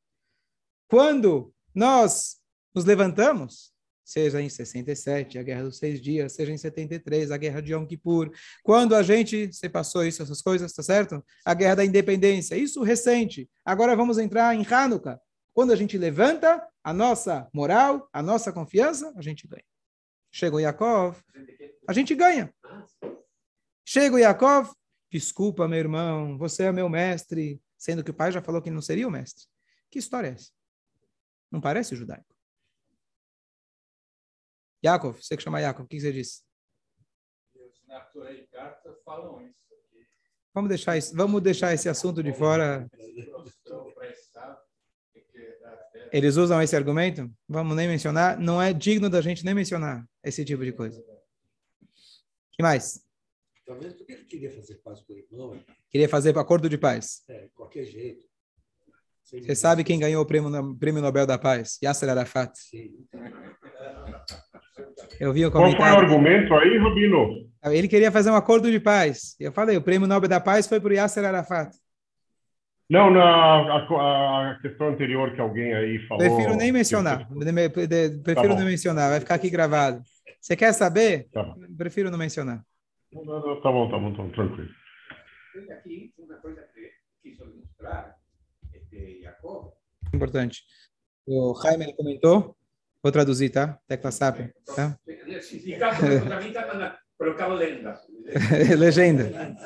Quando 0.88 1.52
nós 1.74 2.40
nos 2.74 2.84
levantamos, 2.84 3.72
seja 4.10 4.42
em 4.42 4.48
67, 4.48 5.38
a 5.38 5.42
Guerra 5.44 5.62
dos 5.62 5.78
Seis 5.78 6.00
Dias, 6.00 6.32
seja 6.32 6.50
em 6.50 6.58
73, 6.58 7.30
a 7.30 7.36
Guerra 7.36 7.62
de 7.62 7.72
Yom 7.72 7.86
Kippur. 7.86 8.32
Quando 8.60 8.96
a 8.96 9.04
gente, 9.04 9.46
você 9.46 9.68
passou 9.68 10.04
isso, 10.04 10.20
essas 10.20 10.42
coisas, 10.42 10.72
tá 10.72 10.82
certo? 10.82 11.24
A 11.44 11.54
Guerra 11.54 11.76
da 11.76 11.84
Independência, 11.84 12.56
isso 12.56 12.82
recente. 12.82 13.48
Agora 13.64 13.94
vamos 13.94 14.18
entrar 14.18 14.52
em 14.52 14.66
Hanukkah. 14.66 15.20
Quando 15.54 15.72
a 15.72 15.76
gente 15.76 15.96
levanta 15.96 16.60
a 16.82 16.92
nossa 16.92 17.48
moral, 17.54 18.08
a 18.12 18.20
nossa 18.20 18.52
confiança, 18.52 19.12
a 19.16 19.22
gente 19.22 19.46
ganha. 19.46 19.62
Chega 20.32 20.56
o 20.56 20.60
Yaakov, 20.60 21.16
a 21.86 21.92
gente 21.92 22.12
ganha. 22.12 22.52
Chega 23.84 24.16
o 24.16 24.18
Yaakov, 24.18 24.72
desculpa, 25.08 25.68
meu 25.68 25.78
irmão, 25.78 26.36
você 26.36 26.64
é 26.64 26.72
meu 26.72 26.88
mestre, 26.88 27.62
sendo 27.78 28.02
que 28.02 28.10
o 28.10 28.14
pai 28.14 28.32
já 28.32 28.42
falou 28.42 28.60
que 28.60 28.72
não 28.72 28.82
seria 28.82 29.06
o 29.06 29.10
mestre. 29.10 29.44
Que 29.88 30.00
história 30.00 30.30
é 30.30 30.32
essa? 30.32 30.50
Não 31.48 31.60
parece 31.60 31.94
judaico? 31.94 32.39
Yaakov, 34.84 35.20
você 35.20 35.36
que 35.36 35.42
chama 35.42 35.60
Yaakov, 35.60 35.84
o 35.84 35.88
que 35.88 36.00
você 36.00 36.12
disse? 36.12 36.42
Vamos 40.52 40.68
deixar, 40.68 40.96
isso, 40.96 41.14
vamos 41.14 41.42
deixar 41.42 41.72
esse 41.72 41.88
assunto 41.88 42.22
de 42.22 42.32
fora. 42.32 42.88
Eles 46.12 46.36
usam 46.36 46.60
esse 46.60 46.74
argumento? 46.74 47.30
Vamos 47.48 47.76
nem 47.76 47.86
mencionar. 47.86 48.38
Não 48.38 48.60
é 48.60 48.72
digno 48.72 49.08
da 49.08 49.20
gente 49.20 49.44
nem 49.44 49.54
mencionar 49.54 50.04
esse 50.24 50.44
tipo 50.44 50.64
de 50.64 50.72
coisa. 50.72 51.00
que 52.52 52.62
mais? 52.62 53.00
Talvez 53.64 53.94
porque 53.94 54.12
ele 54.12 54.24
queria 54.24 54.50
fazer 54.50 54.74
paz 54.76 55.00
com 55.02 55.12
o 55.12 55.16
irmão. 55.16 55.64
Queria 55.88 56.08
fazer 56.08 56.36
acordo 56.36 56.68
de 56.68 56.76
paz. 56.76 57.22
É, 57.28 57.44
de 57.44 57.50
qualquer 57.50 57.84
jeito. 57.84 58.28
Você 59.22 59.54
sabe 59.54 59.84
quem 59.84 60.00
ganhou 60.00 60.22
o 60.24 60.26
prêmio, 60.26 60.76
prêmio 60.76 61.00
Nobel 61.00 61.24
da 61.24 61.38
Paz? 61.38 61.78
Yasser 61.80 62.08
Arafat. 62.08 62.58
Sim. 62.58 63.06
Eu 65.18 65.32
vi 65.32 65.46
o 65.46 65.50
comentário. 65.50 65.76
Qual 65.78 65.88
foi 65.88 65.96
o 65.96 66.04
argumento 66.04 66.54
aí, 66.54 66.78
Rubino? 66.78 67.50
Ele 67.64 67.88
queria 67.88 68.10
fazer 68.10 68.30
um 68.30 68.36
acordo 68.36 68.70
de 68.70 68.80
paz. 68.80 69.36
Eu 69.38 69.52
falei, 69.52 69.76
o 69.76 69.82
prêmio 69.82 70.08
Nobel 70.08 70.28
da 70.28 70.40
Paz 70.40 70.66
foi 70.66 70.80
para 70.80 70.90
o 70.90 70.94
Yasser 70.94 71.24
Arafat. 71.24 71.70
Não, 72.88 73.08
na 73.08 73.22
a, 73.22 74.50
a, 74.50 74.58
questão 74.60 74.88
anterior 74.88 75.32
que 75.32 75.40
alguém 75.40 75.72
aí 75.74 75.98
falou. 76.08 76.24
Prefiro 76.24 76.56
nem 76.56 76.72
mencionar. 76.72 77.28
Prefiro 77.28 78.48
tá 78.48 78.58
não 78.58 78.64
mencionar, 78.64 79.10
vai 79.10 79.20
ficar 79.20 79.36
aqui 79.36 79.48
gravado. 79.48 80.02
Você 80.40 80.56
quer 80.56 80.72
saber? 80.72 81.28
Tá 81.32 81.54
Prefiro 81.76 82.10
não 82.10 82.18
mencionar. 82.18 82.64
Tá 83.12 83.20
bom, 83.22 83.60
tá 83.60 83.70
bom, 83.70 83.90
tá 83.90 83.98
bom, 83.98 84.30
tranquilo. 84.30 84.70
Aqui, 85.70 86.12
uma 86.18 86.34
coisa 86.36 86.62
que 86.74 86.90
quis 87.22 87.38
mostrar, 87.38 88.16
este 88.74 89.22
Jacob. 89.22 89.72
Importante. 90.12 90.62
O 91.26 91.54
Jaime 91.62 91.94
comentou. 91.94 92.56
Vou 93.02 93.10
traduzir, 93.10 93.50
tá? 93.50 93.78
Tecla 93.88 94.10
SAP. 94.10 94.50
Tá? 94.76 94.96
legenda. 98.78 99.56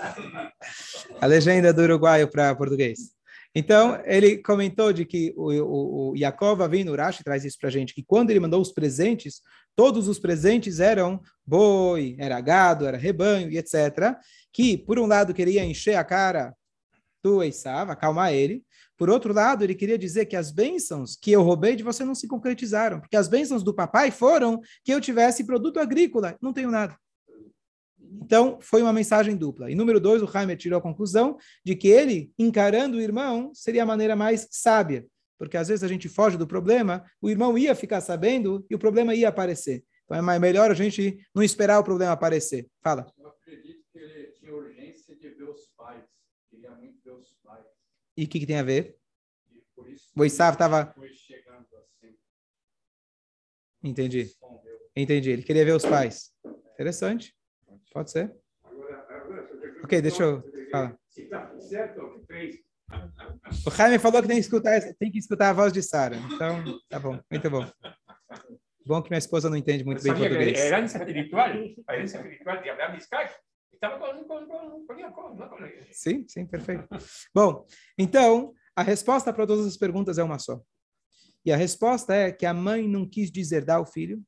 A 1.20 1.26
legenda 1.26 1.72
do 1.72 1.82
uruguaio 1.82 2.28
para 2.28 2.54
português. 2.54 3.14
Então, 3.54 4.00
ele 4.04 4.38
comentou 4.38 4.92
de 4.92 5.04
que 5.04 5.32
o, 5.36 5.52
o, 5.52 6.10
o 6.10 6.16
Yaakov 6.16 6.62
Avinu, 6.62 6.96
Rashi 6.96 7.22
traz 7.22 7.44
isso 7.44 7.56
para 7.60 7.68
a 7.68 7.72
gente, 7.72 7.94
que 7.94 8.02
quando 8.02 8.30
ele 8.30 8.40
mandou 8.40 8.60
os 8.60 8.72
presentes, 8.72 9.40
todos 9.76 10.08
os 10.08 10.18
presentes 10.18 10.80
eram 10.80 11.20
boi, 11.46 12.16
era 12.18 12.40
gado, 12.40 12.86
era 12.86 12.96
rebanho 12.96 13.48
e 13.50 13.58
etc. 13.58 14.16
Que, 14.52 14.76
por 14.76 14.98
um 14.98 15.06
lado, 15.06 15.32
queria 15.32 15.64
encher 15.64 15.94
a 15.94 16.02
cara 16.02 16.52
do 17.24 17.42
Esav, 17.42 17.90
acalmar 17.90 18.34
ele. 18.34 18.62
Por 18.98 19.08
outro 19.08 19.32
lado, 19.32 19.64
ele 19.64 19.74
queria 19.74 19.96
dizer 19.96 20.26
que 20.26 20.36
as 20.36 20.52
bênçãos 20.52 21.16
que 21.16 21.32
eu 21.32 21.42
roubei 21.42 21.74
de 21.74 21.82
você 21.82 22.04
não 22.04 22.14
se 22.14 22.28
concretizaram, 22.28 23.00
porque 23.00 23.16
as 23.16 23.26
bênçãos 23.26 23.62
do 23.62 23.74
papai 23.74 24.10
foram 24.10 24.60
que 24.84 24.92
eu 24.92 25.00
tivesse 25.00 25.44
produto 25.44 25.80
agrícola, 25.80 26.36
não 26.40 26.52
tenho 26.52 26.70
nada. 26.70 26.96
Então, 28.22 28.58
foi 28.60 28.82
uma 28.82 28.92
mensagem 28.92 29.36
dupla. 29.36 29.70
E 29.70 29.74
número 29.74 29.98
dois, 29.98 30.22
o 30.22 30.30
Jaime 30.30 30.56
tirou 30.56 30.78
a 30.78 30.82
conclusão 30.82 31.36
de 31.64 31.74
que 31.74 31.88
ele, 31.88 32.30
encarando 32.38 32.98
o 32.98 33.00
irmão, 33.00 33.50
seria 33.54 33.82
a 33.82 33.86
maneira 33.86 34.14
mais 34.14 34.46
sábia. 34.50 35.04
Porque 35.36 35.56
às 35.56 35.68
vezes 35.68 35.82
a 35.82 35.88
gente 35.88 36.08
foge 36.08 36.36
do 36.36 36.46
problema, 36.46 37.04
o 37.20 37.28
irmão 37.28 37.58
ia 37.58 37.74
ficar 37.74 38.00
sabendo 38.00 38.64
e 38.70 38.74
o 38.74 38.78
problema 38.78 39.14
ia 39.14 39.28
aparecer. 39.28 39.82
Então 40.04 40.30
é 40.30 40.38
melhor 40.38 40.70
a 40.70 40.74
gente 40.74 41.18
não 41.34 41.42
esperar 41.42 41.80
o 41.80 41.84
problema 41.84 42.12
aparecer. 42.12 42.68
Fala. 42.82 43.06
Eu 43.18 43.28
acredito 43.28 43.82
que 43.90 43.98
ele 43.98 44.28
tinha 44.32 44.54
urgência 44.54 45.16
de 45.16 45.28
ver 45.30 45.48
os 45.48 45.66
pais. 45.76 46.13
Queria 46.64 46.76
muito 46.76 46.98
ver 47.04 47.12
os 47.12 47.34
pais. 47.44 47.66
E 48.16 48.24
o 48.24 48.28
que, 48.28 48.40
que, 48.40 48.46
tem 48.46 48.58
a 48.58 48.62
ver? 48.62 48.96
o 50.16 50.24
Isav 50.24 50.54
estava. 50.54 50.94
Assim. 50.96 52.16
Entendi. 53.82 54.30
Entendi. 54.96 55.30
Ele 55.30 55.42
queria 55.42 55.64
ver 55.64 55.74
os 55.74 55.84
pais. 55.84 56.32
Interessante. 56.72 57.36
Pode 57.92 58.10
ser? 58.10 58.34
Ok, 59.82 60.00
deixa 60.00 60.22
eu 60.22 60.42
falar. 60.70 60.98
O 63.66 63.70
Jaime 63.70 63.98
falou 63.98 64.22
que 64.22 64.28
tem 64.28 64.36
que 64.36 64.42
escutar, 64.42 64.80
tem 64.94 65.10
que 65.10 65.18
escutar 65.18 65.50
a 65.50 65.52
voz 65.52 65.70
de 65.70 65.82
Sara. 65.82 66.16
Então, 66.16 66.80
tá 66.88 66.98
bom, 66.98 67.20
muito 67.30 67.50
bom. 67.50 67.70
Bom 68.86 69.02
que 69.02 69.10
minha 69.10 69.18
esposa 69.18 69.50
não 69.50 69.56
entende 69.56 69.84
muito 69.84 70.02
bem 70.02 70.14
português. 70.14 70.58
A 70.58 70.64
herança 70.64 70.98
espiritual, 70.98 71.46
a 71.88 71.94
herança 71.94 72.16
espiritual 72.16 72.62
de 72.62 72.70
Abraham 72.70 72.96
Isaac, 72.96 73.34
com, 75.12 75.36
Sim, 75.92 76.24
sim, 76.28 76.46
perfeito. 76.46 76.88
Bom, 77.34 77.66
então, 77.98 78.52
a 78.74 78.82
resposta 78.82 79.32
para 79.32 79.46
todas 79.46 79.66
as 79.66 79.76
perguntas 79.76 80.18
é 80.18 80.24
uma 80.24 80.38
só. 80.38 80.60
E 81.44 81.52
a 81.52 81.56
resposta 81.56 82.14
é 82.14 82.32
que 82.32 82.46
a 82.46 82.54
mãe 82.54 82.88
não 82.88 83.08
quis 83.08 83.30
deserdar 83.30 83.80
o 83.80 83.86
filho. 83.86 84.22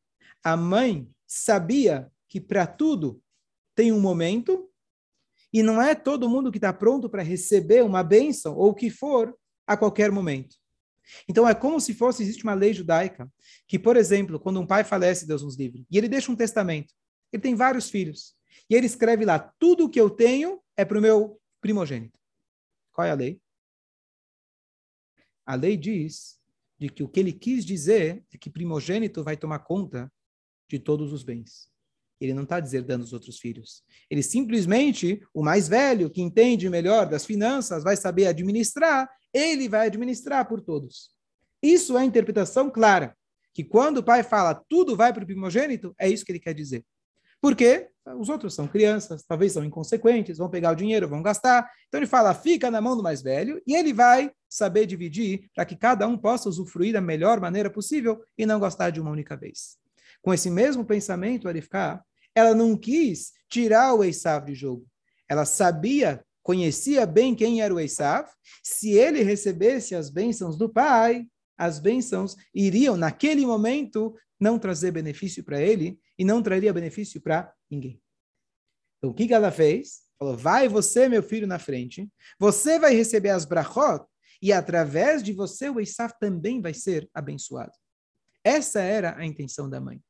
A 0.45 0.57
mãe 0.57 1.09
sabia 1.27 2.11
que 2.29 2.41
para 2.41 2.67
tudo 2.67 3.23
tem 3.75 3.93
um 3.93 4.01
momento, 4.01 4.71
e 5.53 5.63
não 5.63 5.81
é 5.81 5.95
todo 5.95 6.29
mundo 6.29 6.51
que 6.51 6.59
está 6.59 6.73
pronto 6.73 7.09
para 7.09 7.23
receber 7.23 7.83
uma 7.83 8.03
bênção 8.03 8.57
ou 8.57 8.71
o 8.71 8.75
que 8.75 8.91
for 8.91 9.37
a 9.67 9.77
qualquer 9.77 10.11
momento. 10.11 10.57
Então 11.29 11.49
é 11.49 11.55
como 11.55 11.81
se 11.81 11.95
fosse, 11.95 12.23
existe 12.23 12.45
uma 12.45 12.55
lei 12.55 12.75
judaica, 12.75 13.31
que, 13.67 13.79
por 13.79 13.97
exemplo, 13.97 14.41
quando 14.41 14.61
um 14.61 14.67
pai 14.67 14.85
falece, 14.85 15.27
Deus 15.27 15.43
nos 15.43 15.57
livre, 15.57 15.87
e 15.91 15.97
ele 15.97 16.09
deixa 16.09 16.31
um 16.31 16.37
testamento, 16.37 16.93
ele 17.33 17.43
tem 17.43 17.55
vários 17.55 17.89
filhos, 17.89 18.36
e 18.69 18.75
ele 18.75 18.87
escreve 18.87 19.25
lá, 19.25 19.39
tudo 19.39 19.89
que 19.89 20.01
eu 20.01 20.11
tenho 20.11 20.61
é 20.77 20.85
para 20.85 20.99
o 20.99 21.03
meu 21.03 21.41
primogênito. 21.61 22.19
Qual 22.93 23.07
é 23.07 23.11
a 23.11 23.15
lei? 23.15 23.41
A 25.45 25.55
lei 25.55 25.77
diz 25.77 26.39
de 26.79 26.89
que 26.89 27.03
o 27.03 27.09
que 27.09 27.21
ele 27.21 27.33
quis 27.33 27.65
dizer 27.65 28.25
é 28.33 28.39
que 28.39 28.51
primogênito 28.51 29.23
vai 29.23 29.37
tomar 29.37 29.61
conta 29.61 30.13
de 30.69 30.79
todos 30.79 31.13
os 31.13 31.23
bens. 31.23 31.71
Ele 32.21 32.35
não 32.35 32.45
está 32.45 32.59
deserdando 32.61 33.05
os 33.05 33.13
outros 33.13 33.39
filhos. 33.39 33.85
Ele 34.11 34.23
simplesmente, 34.23 35.23
o 35.33 35.43
mais 35.43 35.69
velho, 35.69 36.11
que 36.11 36.23
entende 36.23 36.69
melhor 36.69 37.09
das 37.09 37.25
finanças, 37.25 37.85
vai 37.85 37.97
saber 37.97 38.27
administrar, 38.27 39.09
ele 39.33 39.69
vai 39.69 39.87
administrar 39.87 40.49
por 40.49 40.61
todos. 40.61 41.11
Isso 41.63 41.97
é 41.97 42.01
a 42.03 42.05
interpretação 42.05 42.71
clara. 42.71 43.17
Que 43.53 43.65
quando 43.65 43.99
o 43.99 44.05
pai 44.05 44.23
fala 44.23 44.55
tudo 44.69 44.97
vai 44.97 45.13
para 45.13 45.25
o 45.25 45.27
primogênito, 45.27 45.95
é 45.99 46.09
isso 46.09 46.25
que 46.25 46.33
ele 46.33 46.41
quer 46.41 46.55
dizer. 46.55 46.85
Porque 47.41 47.89
os 48.19 48.29
outros 48.29 48.55
são 48.55 48.69
crianças, 48.69 49.25
talvez 49.27 49.53
são 49.53 49.65
inconsequentes, 49.65 50.39
vão 50.39 50.49
pegar 50.49 50.71
o 50.71 50.77
dinheiro, 50.77 51.09
vão 51.09 51.23
gastar. 51.23 51.69
Então 51.89 51.99
ele 51.99 52.07
fala, 52.07 52.35
fica 52.35 52.71
na 52.71 52.81
mão 52.81 52.97
do 52.97 53.03
mais 53.03 53.21
velho, 53.23 53.61
e 53.67 53.75
ele 53.75 53.93
vai 53.93 54.31
saber 54.49 54.87
dividir 54.87 55.51
para 55.55 55.65
que 55.65 55.77
cada 55.77 56.07
um 56.07 56.17
possa 56.17 56.49
usufruir 56.49 56.93
da 56.93 57.01
melhor 57.01 57.41
maneira 57.41 57.69
possível 57.69 58.23
e 58.39 58.47
não 58.47 58.61
gastar 58.61 58.91
de 58.91 59.01
uma 59.01 59.11
única 59.11 59.37
vez. 59.37 59.77
Com 60.23 60.33
esse 60.33 60.51
mesmo 60.51 60.85
pensamento, 60.85 61.49
Arifká, 61.49 62.03
ela 62.35 62.55
não 62.55 62.77
quis 62.77 63.33
tirar 63.49 63.95
o 63.95 64.05
Esav 64.05 64.47
de 64.47 64.55
jogo. 64.55 64.87
Ela 65.29 65.45
sabia, 65.45 66.25
conhecia 66.43 67.07
bem 67.07 67.35
quem 67.35 67.61
era 67.61 67.75
o 67.75 67.81
Esav. 67.81 68.29
Se 68.63 68.93
ele 68.93 69.23
recebesse 69.23 69.95
as 69.95 70.11
bênçãos 70.11 70.57
do 70.57 70.69
pai, 70.69 71.27
as 71.59 71.81
bênçãos 71.81 72.37
iriam, 72.55 72.97
naquele 72.97 73.45
momento, 73.45 74.15
não 74.39 74.59
trazer 74.59 74.91
benefício 74.91 75.43
para 75.43 75.61
ele 75.61 75.99
e 76.19 76.25
não 76.25 76.43
traria 76.43 76.73
benefício 76.73 77.21
para 77.21 77.53
ninguém. 77.71 78.01
Então, 78.99 79.11
o 79.11 79.15
que, 79.15 79.27
que 79.27 79.35
ela 79.35 79.51
fez? 79.51 80.07
Falou, 80.19 80.37
vai 80.37 80.69
você, 80.69 81.09
meu 81.09 81.23
filho, 81.23 81.47
na 81.47 81.59
frente. 81.59 82.09
Você 82.39 82.79
vai 82.79 82.95
receber 82.95 83.31
as 83.31 83.45
brachot 83.45 84.05
e 84.41 84.53
através 84.53 85.23
de 85.23 85.33
você 85.33 85.69
o 85.69 85.81
Esav 85.81 86.13
também 86.19 86.61
vai 86.61 86.75
ser 86.75 87.09
abençoado. 87.13 87.73
Essa 88.43 88.81
era 88.81 89.17
a 89.17 89.27
intenção 89.27 89.69
da 89.69 89.81
mãe. 89.81 90.01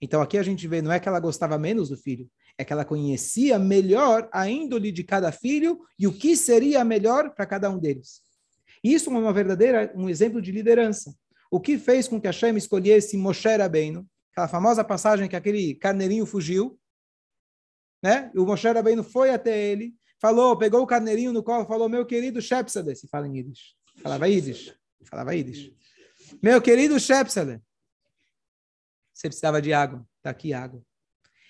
Então 0.00 0.22
aqui 0.22 0.38
a 0.38 0.42
gente 0.42 0.66
vê, 0.68 0.80
não 0.80 0.92
é 0.92 1.00
que 1.00 1.08
ela 1.08 1.18
gostava 1.18 1.58
menos 1.58 1.88
do 1.88 1.96
filho, 1.96 2.30
é 2.56 2.64
que 2.64 2.72
ela 2.72 2.84
conhecia 2.84 3.58
melhor 3.58 4.28
a 4.32 4.48
índole 4.48 4.92
de 4.92 5.02
cada 5.02 5.32
filho 5.32 5.80
e 5.98 6.06
o 6.06 6.12
que 6.12 6.36
seria 6.36 6.84
melhor 6.84 7.34
para 7.34 7.46
cada 7.46 7.70
um 7.70 7.78
deles. 7.78 8.20
Isso 8.82 9.10
é 9.10 9.18
uma 9.18 9.32
verdadeira, 9.32 9.92
um 9.96 10.08
exemplo 10.08 10.40
de 10.40 10.52
liderança. 10.52 11.14
O 11.50 11.60
que 11.60 11.78
fez 11.78 12.06
com 12.06 12.20
que 12.20 12.26
Hashem 12.26 12.56
escolhesse 12.56 13.16
Moshe 13.16 13.48
Rabbeinu, 13.48 14.06
aquela 14.38 14.46
famosa 14.46 14.84
passagem 14.84 15.28
que 15.28 15.34
aquele 15.34 15.74
carneirinho 15.74 16.24
fugiu, 16.24 16.78
né? 18.00 18.30
E 18.32 18.38
o 18.38 18.46
Moshe 18.46 18.68
Rabbeinu 18.68 19.02
foi 19.02 19.30
até 19.30 19.58
ele, 19.58 19.96
falou, 20.20 20.56
pegou 20.56 20.80
o 20.80 20.86
carneirinho 20.86 21.32
no 21.32 21.42
colo, 21.42 21.66
falou, 21.66 21.88
meu 21.88 22.06
querido 22.06 22.40
Shepsade, 22.40 22.94
se 22.94 23.08
fala 23.08 23.26
em 23.26 23.38
Yiddish. 23.38 23.74
Falava 24.00 24.28
Yiddish. 24.28 24.72
Falava 25.02 25.34
Yiddish. 25.34 25.74
Meu 26.40 26.62
querido 26.62 27.00
Shepsade, 27.00 27.60
você 29.12 29.28
precisava 29.28 29.60
de 29.60 29.72
água. 29.72 30.06
Está 30.18 30.30
aqui 30.30 30.52
água. 30.52 30.80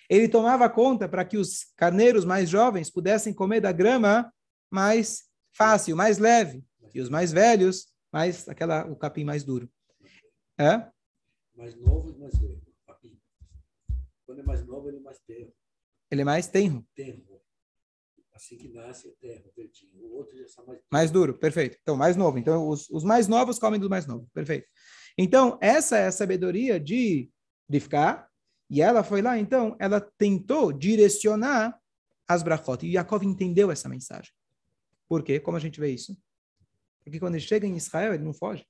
Ele 0.09 0.27
tomava 0.27 0.71
conta 0.71 1.07
para 1.07 1.27
que 1.27 1.37
os 1.37 1.67
carneiros 1.77 2.25
mais 2.25 2.49
jovens 2.49 2.89
pudessem 2.89 3.35
comer 3.35 3.61
da 3.61 3.71
grama 3.71 4.33
mais 4.71 5.25
fácil, 5.53 5.95
mais 5.95 6.17
leve. 6.17 6.65
E 6.95 7.01
os 7.03 7.11
mais 7.11 7.33
velhos, 7.33 7.89
mais 8.11 8.49
aquela, 8.49 8.87
o 8.87 8.97
capim 8.97 9.25
mais 9.25 9.45
duro. 9.45 9.71
É? 10.57 10.89
Mais 11.55 11.75
novo 11.77 12.11
e 12.11 12.19
mais 12.19 12.39
velho. 12.39 12.68
Mais 14.49 14.65
novo, 14.67 14.89
ele 14.89 14.97
é 14.97 15.01
mais 15.01 15.19
tenro. 15.19 15.53
Ele 16.11 16.21
é 16.23 16.25
mais 16.25 16.47
tenro. 16.47 16.87
Tenro. 16.95 17.39
Assim 18.33 18.57
que 18.57 18.69
nasce 18.69 19.07
é 19.09 19.13
tenro, 19.21 19.53
verdinho. 19.55 20.07
O 20.07 20.15
outro 20.15 20.39
já 20.39 20.45
está 20.45 20.63
mais 20.63 20.81
Mais 20.91 21.11
duro, 21.11 21.39
perfeito. 21.39 21.77
Então, 21.83 21.97
mais 21.97 22.17
novo. 22.17 22.39
Então, 22.39 22.67
os, 22.67 22.89
os 22.89 23.05
mais 23.05 23.29
novos 23.29 23.59
comem 23.59 23.79
do 23.79 23.91
mais 23.91 24.07
novo. 24.07 24.27
Perfeito. 24.33 24.67
Então, 25.19 25.59
essa 25.61 25.99
é 25.99 26.07
a 26.07 26.13
sabedoria 26.13 26.81
de, 26.81 27.31
de 27.69 27.79
ficar. 27.79 28.27
E 28.71 28.81
ela 28.81 29.05
foi 29.05 29.21
lá, 29.21 29.39
então, 29.39 29.77
ela 29.79 30.01
tentou 30.01 30.73
direcionar 30.73 31.79
as 32.27 32.43
brachot. 32.43 32.87
E 32.87 32.93
Yaakov 32.93 33.23
entendeu 33.25 33.71
essa 33.71 33.89
mensagem. 33.89 34.33
Por 35.07 35.23
quê? 35.23 35.39
Como 35.39 35.59
a 35.59 35.61
gente 35.61 35.79
vê 35.79 35.91
isso? 35.91 36.17
Porque 37.05 37.21
quando 37.21 37.35
ele 37.35 37.45
chega 37.45 37.67
em 37.67 37.77
Israel, 37.77 38.15
ele 38.15 38.25
não 38.25 38.33
foge. 38.33 38.65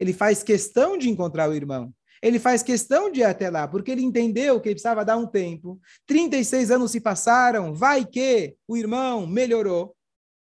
Ele 0.00 0.12
faz 0.12 0.42
questão 0.42 0.98
de 0.98 1.08
encontrar 1.08 1.48
o 1.48 1.54
irmão. 1.54 1.94
Ele 2.22 2.38
faz 2.38 2.62
questão 2.62 3.10
de 3.10 3.20
ir 3.20 3.24
até 3.24 3.50
lá, 3.50 3.68
porque 3.68 3.90
ele 3.90 4.02
entendeu 4.02 4.60
que 4.60 4.68
ele 4.68 4.74
precisava 4.74 5.04
dar 5.04 5.16
um 5.16 5.26
tempo. 5.26 5.80
36 6.06 6.70
anos 6.70 6.90
se 6.90 7.00
passaram, 7.00 7.74
vai 7.74 8.04
que 8.04 8.56
o 8.66 8.76
irmão 8.76 9.26
melhorou. 9.26 9.94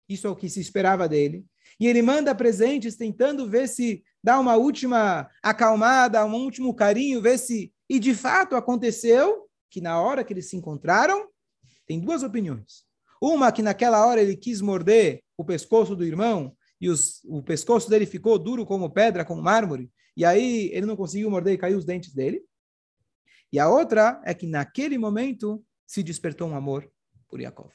Isso 0.08 0.28
é 0.28 0.30
o 0.30 0.36
que 0.36 0.50
se 0.50 0.60
esperava 0.60 1.08
dele. 1.08 1.46
E 1.80 1.88
ele 1.88 2.02
manda 2.02 2.34
presentes 2.34 2.96
tentando 2.96 3.50
ver 3.50 3.68
se 3.68 4.04
dá 4.24 4.40
uma 4.40 4.56
última 4.56 5.30
acalmada, 5.44 6.26
um 6.26 6.36
último 6.36 6.74
carinho, 6.74 7.22
ver 7.22 7.38
se. 7.38 7.72
E 7.90 8.00
de 8.00 8.14
fato 8.14 8.56
aconteceu 8.56 9.48
que 9.70 9.82
na 9.82 10.02
hora 10.02 10.24
que 10.24 10.34
eles 10.34 10.50
se 10.50 10.56
encontraram, 10.56 11.28
tem 11.86 12.00
duas 12.00 12.24
opiniões. 12.24 12.84
Uma 13.22 13.52
que 13.52 13.62
naquela 13.62 14.06
hora 14.06 14.22
ele 14.22 14.36
quis 14.36 14.62
morder 14.62 15.22
o 15.38 15.44
pescoço 15.44 15.96
do 15.96 16.06
irmão 16.06 16.56
e 16.80 16.90
os, 16.90 17.24
o 17.26 17.42
pescoço 17.42 17.90
dele 17.90 18.06
ficou 18.06 18.38
duro 18.38 18.66
como 18.66 18.90
pedra, 18.90 19.26
como 19.26 19.42
mármore, 19.42 19.90
e 20.18 20.26
aí 20.26 20.72
ele 20.74 20.88
não 20.88 20.96
conseguiu 20.96 21.30
morder 21.30 21.54
e 21.54 21.58
caiu 21.60 21.78
os 21.78 21.86
dentes 21.86 22.12
dele. 22.12 22.44
E 23.54 23.60
a 23.60 23.70
outra 23.70 24.20
é 24.26 24.34
que 24.34 24.48
naquele 24.48 24.98
momento 24.98 25.64
se 25.86 26.02
despertou 26.02 26.50
um 26.50 26.56
amor 26.56 26.92
por 27.30 27.40
Yaakov. 27.40 27.72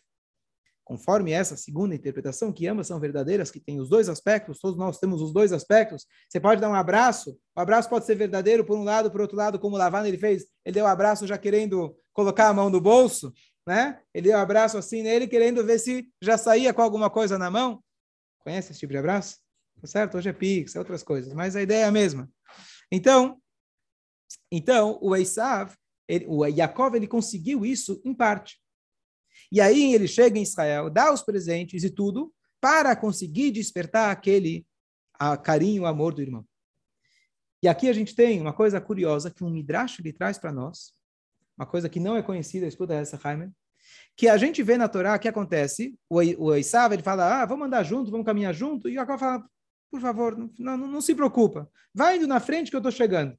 Conforme 0.82 1.30
essa 1.30 1.56
segunda 1.56 1.94
interpretação, 1.94 2.52
que 2.52 2.66
ambas 2.66 2.88
são 2.88 2.98
verdadeiras, 2.98 3.52
que 3.52 3.60
tem 3.60 3.80
os 3.80 3.88
dois 3.88 4.08
aspectos, 4.08 4.58
todos 4.58 4.76
nós 4.76 4.98
temos 4.98 5.22
os 5.22 5.32
dois 5.32 5.52
aspectos. 5.52 6.04
Você 6.28 6.40
pode 6.40 6.60
dar 6.60 6.68
um 6.68 6.74
abraço, 6.74 7.38
o 7.56 7.60
abraço 7.60 7.88
pode 7.88 8.04
ser 8.04 8.16
verdadeiro 8.16 8.64
por 8.64 8.76
um 8.76 8.82
lado, 8.82 9.08
por 9.08 9.20
outro 9.20 9.36
lado, 9.36 9.60
como 9.60 9.76
Lavana 9.76 10.08
ele 10.08 10.18
fez, 10.18 10.44
ele 10.64 10.74
deu 10.74 10.84
um 10.84 10.88
abraço 10.88 11.28
já 11.28 11.38
querendo 11.38 11.96
colocar 12.12 12.48
a 12.48 12.52
mão 12.52 12.68
no 12.68 12.80
bolso, 12.80 13.32
né? 13.64 14.00
Ele 14.12 14.30
deu 14.30 14.36
um 14.36 14.42
abraço 14.42 14.76
assim 14.76 15.00
nele, 15.02 15.28
querendo 15.28 15.64
ver 15.64 15.78
se 15.78 16.08
já 16.20 16.36
saía 16.36 16.74
com 16.74 16.82
alguma 16.82 17.08
coisa 17.08 17.38
na 17.38 17.48
mão. 17.48 17.82
Conhece 18.40 18.72
esse 18.72 18.80
tipo 18.80 18.92
de 18.92 18.98
abraço? 18.98 19.41
Tá 19.82 19.88
certo? 19.88 20.16
Hoje 20.16 20.28
é 20.28 20.32
Pix, 20.32 20.76
é 20.76 20.78
outras 20.78 21.02
coisas, 21.02 21.34
mas 21.34 21.56
a 21.56 21.62
ideia 21.62 21.82
é 21.82 21.88
a 21.88 21.90
mesma. 21.90 22.30
Então, 22.90 23.42
então 24.48 24.96
o 25.02 25.16
ele, 25.16 26.26
o 26.28 26.46
Yaakov, 26.46 26.94
ele 26.94 27.08
conseguiu 27.08 27.66
isso 27.66 28.00
em 28.04 28.14
parte. 28.14 28.60
E 29.50 29.60
aí 29.60 29.92
ele 29.92 30.06
chega 30.06 30.38
em 30.38 30.42
Israel, 30.42 30.88
dá 30.88 31.12
os 31.12 31.22
presentes 31.22 31.82
e 31.82 31.90
tudo, 31.90 32.32
para 32.60 32.94
conseguir 32.94 33.50
despertar 33.50 34.12
aquele 34.12 34.64
a 35.14 35.36
carinho, 35.36 35.82
o 35.82 35.86
amor 35.86 36.14
do 36.14 36.22
irmão. 36.22 36.46
E 37.60 37.66
aqui 37.66 37.88
a 37.88 37.92
gente 37.92 38.14
tem 38.14 38.40
uma 38.40 38.52
coisa 38.52 38.80
curiosa 38.80 39.32
que 39.32 39.42
um 39.42 39.50
Midrash 39.50 39.98
lhe 39.98 40.12
traz 40.12 40.38
para 40.38 40.52
nós, 40.52 40.92
uma 41.58 41.66
coisa 41.66 41.88
que 41.88 41.98
não 41.98 42.16
é 42.16 42.22
conhecida, 42.22 42.66
escuta 42.66 42.94
essa, 42.94 43.18
Jaime, 43.18 43.50
que 44.16 44.28
a 44.28 44.36
gente 44.36 44.62
vê 44.62 44.76
na 44.76 44.88
Torá, 44.88 45.18
que 45.18 45.28
acontece, 45.28 45.98
o, 46.08 46.18
o 46.18 46.56
Isav, 46.56 46.92
ele 46.92 47.02
fala, 47.02 47.42
ah, 47.42 47.46
vamos 47.46 47.66
andar 47.66 47.82
junto, 47.82 48.10
vamos 48.10 48.26
caminhar 48.26 48.54
junto, 48.54 48.88
e 48.88 48.94
Jacob 48.94 49.18
fala, 49.18 49.44
por 49.92 50.00
favor, 50.00 50.38
não, 50.58 50.78
não, 50.78 50.88
não, 50.88 51.00
se 51.02 51.14
preocupa, 51.14 51.70
vai 51.94 52.16
indo 52.16 52.26
na 52.26 52.40
frente 52.40 52.70
que 52.70 52.76
eu 52.76 52.78
estou 52.78 52.90
chegando. 52.90 53.36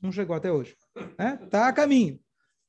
Não 0.00 0.12
chegou 0.12 0.36
até 0.36 0.50
hoje. 0.50 0.76
Né? 1.18 1.36
Tá 1.50 1.66
a 1.66 1.72
caminho. 1.72 2.20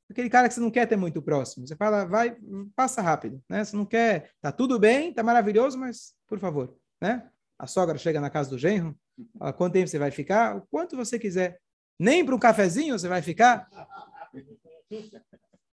Aquele 0.10 0.32
cara 0.32 0.48
que 0.48 0.56
você 0.56 0.60
não 0.60 0.72
quer 0.72 0.88
ter 0.88 0.96
muito 0.96 1.22
próximo. 1.22 1.68
Você 1.68 1.76
fala, 1.76 2.06
vai, 2.06 2.36
passa 2.76 3.04
rápido. 3.04 3.40
Né? 3.48 3.64
Você 3.64 3.76
não 3.76 3.86
quer, 3.86 4.32
tá 4.42 4.52
tudo 4.52 4.80
bem, 4.80 5.14
tá 5.14 5.22
maravilhoso, 5.22 5.78
mas 5.78 6.16
por 6.28 6.40
favor. 6.40 6.76
Né? 7.00 7.30
A 7.58 7.68
sogra 7.68 8.00
chega 8.00 8.20
na 8.20 8.32
casa 8.32 8.50
do 8.50 8.58
genro, 8.58 8.98
fala, 9.38 9.54
quanto 9.54 9.74
tempo 9.74 9.88
você 9.88 10.00
vai 10.00 10.10
ficar? 10.10 10.58
O 10.58 10.62
quanto 10.72 10.96
você 10.96 11.20
quiser. 11.20 11.62
Nem 12.00 12.26
para 12.26 12.36
um 12.36 12.40
cafezinho 12.40 12.98
você 12.98 13.08
vai 13.08 13.22
ficar? 13.22 13.70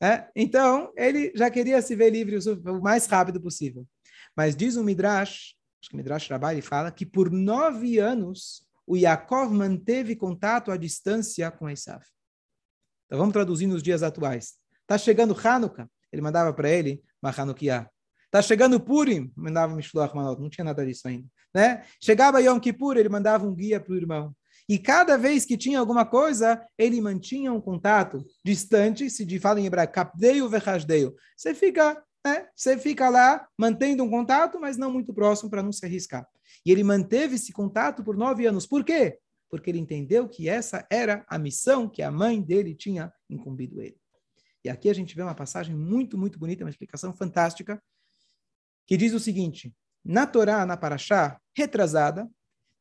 É? 0.04 0.28
Então, 0.36 0.91
ele 0.98 1.32
já 1.34 1.50
queria 1.50 1.82
se 1.82 1.95
ver 1.95 2.10
livre 2.10 2.38
o 2.38 2.82
mais 2.82 3.06
rápido 3.06 3.39
possível. 3.39 3.88
Mas 4.36 4.54
diz 4.54 4.76
o 4.76 4.84
Midrash, 4.84 5.56
acho 5.86 5.89
que 5.91 5.95
Midrash 5.95 6.30
Rabai 6.30 6.62
fala, 6.62 6.91
que 6.91 7.06
por 7.06 7.32
nove 7.32 8.00
anos 8.00 8.65
o 8.88 8.98
Yaakov 8.98 9.52
manteve 9.54 10.15
contato 10.15 10.71
à 10.71 10.78
distância 10.78 11.50
com 11.52 11.69
Esav. 11.69 12.04
Então 13.06 13.19
vamos 13.19 13.34
traduzir 13.34 13.67
nos 13.67 13.84
dias 13.84 14.02
atuais. 14.02 14.56
Está 14.82 14.98
chegando 14.98 15.36
Hanukkah, 15.38 15.88
ele 16.12 16.21
mandava 16.21 16.52
para 16.54 16.69
ele 16.69 17.04
uma 17.21 17.32
Hanukkah. 17.32 17.89
Está 18.26 18.41
chegando 18.41 18.80
Purim, 18.80 19.32
mandava 19.36 19.76
Mishloach 19.76 20.15
Manot, 20.15 20.41
não 20.41 20.50
tinha 20.50 20.65
nada 20.65 20.86
disso 20.86 21.08
ainda. 21.08 21.28
Né? 21.54 21.86
Chegava 22.02 22.41
Yom 22.41 22.60
Kippur, 22.60 22.98
ele 22.98 23.08
mandava 23.08 23.48
um 23.48 23.54
guia 23.54 23.80
para 23.80 23.93
o 23.93 23.95
irmão. 23.95 24.36
E 24.67 24.80
cada 24.80 25.17
vez 25.17 25.45
que 25.45 25.56
tinha 25.56 25.80
alguma 25.80 26.04
coisa, 26.06 26.65
ele 26.78 27.00
mantinha 27.00 27.54
um 27.54 27.62
contato 27.62 28.26
distante, 28.43 29.10
se 29.10 29.24
de 29.24 29.39
fala 29.39 29.62
em 29.62 29.67
hebraico, 29.67 29.93
kapdeio 29.93 30.50
vechasdeio. 30.50 31.15
Você 31.38 31.54
fica, 31.54 32.04
né? 32.26 32.50
Você 32.56 32.76
fica 32.76 33.08
lá 33.08 33.48
mantendo 33.56 34.04
um 34.04 34.10
contato, 34.10 34.60
mas 34.60 34.78
não 34.78 34.92
muito 34.92 35.14
próximo 35.14 35.48
para 35.48 35.62
não 35.62 35.72
se 35.72 35.86
arriscar. 35.86 36.28
E 36.66 36.72
ele 36.72 36.84
manteve 36.84 37.36
esse 37.36 37.54
contato 37.54 38.04
por 38.04 38.18
nove 38.18 38.48
anos. 38.48 38.66
Por 38.66 38.84
quê? 38.84 39.20
Porque 39.48 39.70
ele 39.70 39.78
entendeu 39.78 40.28
que 40.28 40.50
essa 40.50 40.88
era 40.90 41.24
a 41.30 41.38
missão 41.38 41.88
que 41.88 42.02
a 42.02 42.10
mãe 42.10 42.42
dele 42.42 42.74
tinha 42.74 43.14
incumbido 43.30 43.80
ele. 43.80 43.96
E 44.64 44.70
aqui 44.70 44.90
a 44.90 44.94
gente 44.94 45.16
vê 45.16 45.22
uma 45.22 45.36
passagem 45.36 45.76
muito, 45.76 46.18
muito 46.18 46.40
bonita, 46.40 46.64
uma 46.64 46.70
explicação 46.72 47.14
fantástica, 47.14 47.82
que 48.88 48.98
diz 48.98 49.14
o 49.14 49.20
seguinte: 49.20 49.72
na 50.04 50.26
Torá, 50.26 50.66
na 50.66 50.76
Paraxá, 50.76 51.40
retrasada, 51.56 52.28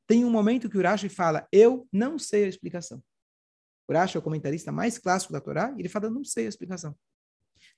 tem 0.07 0.25
um 0.25 0.31
momento 0.31 0.71
que 0.71 0.79
Urashi 0.79 1.11
fala, 1.11 1.47
eu 1.53 1.87
não 1.93 2.19
sei 2.19 2.45
a 2.45 2.49
explicação. 2.49 3.05
Urashi 3.89 4.17
é 4.17 4.21
o 4.21 4.23
comentarista 4.23 4.73
mais 4.73 4.97
clássico 4.97 5.35
da 5.35 5.41
Torá, 5.41 5.75
e 5.77 5.83
ele 5.83 5.89
fala, 5.91 6.09
não 6.09 6.25
sei 6.25 6.47
a 6.47 6.49
explicação. 6.49 6.97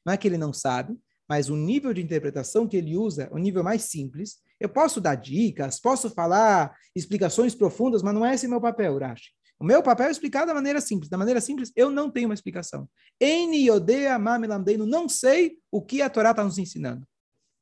Não 0.05 0.13
é 0.13 0.17
que 0.17 0.29
ele 0.29 0.39
não 0.39 0.53
sabe, 0.53 0.97
mas 1.29 1.49
o 1.49 1.57
nível 1.57 1.93
de 1.93 2.03
interpretação 2.03 2.67
que 2.67 2.77
ele 2.77 2.97
usa 2.97 3.25
é 3.25 3.35
o 3.35 3.39
nível 3.39 3.63
mais 3.65 3.83
simples. 3.83 4.39
Eu 4.61 4.69
posso 4.69 5.01
dar 5.01 5.15
dicas, 5.15 5.81
posso 5.81 6.11
falar 6.11 6.77
explicações 6.95 7.55
profundas, 7.55 8.03
mas 8.03 8.15
não 8.15 8.25
é 8.25 8.35
esse 8.35 8.47
meu 8.47 8.61
papel, 8.61 8.95
Urashi. 8.95 9.31
O 9.59 9.65
meu 9.65 9.83
papel 9.83 10.09
é 10.09 10.11
explicar 10.11 10.45
da 10.45 10.55
maneira 10.55 10.81
simples. 10.81 11.09
Da 11.09 11.17
maneira 11.17 11.41
simples, 11.41 11.73
eu 11.75 11.91
não 11.91 12.11
tenho 12.11 12.29
uma 12.29 12.35
explicação. 12.35 12.89
Eni 13.19 13.69
Yodea 13.69 14.19
Mamilamdeino, 14.19 14.87
não 14.87 15.09
sei 15.09 15.59
o 15.71 15.81
que 15.81 16.03
a 16.03 16.11
Torá 16.11 16.31
está 16.31 16.45
nos 16.45 16.59
ensinando. 16.59 17.07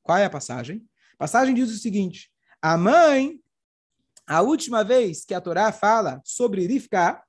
Qual 0.02 0.18
é 0.18 0.24
a 0.24 0.30
passagem? 0.30 0.84
A 1.14 1.16
passagem 1.18 1.54
diz 1.54 1.70
o 1.70 1.78
seguinte: 1.78 2.30
a 2.60 2.76
mãe 2.76 3.40
a 4.26 4.40
última 4.40 4.82
vez 4.82 5.24
que 5.24 5.34
a 5.34 5.40
Torá 5.40 5.70
fala 5.70 6.20
sobre 6.24 6.66
Rivka, 6.66 7.22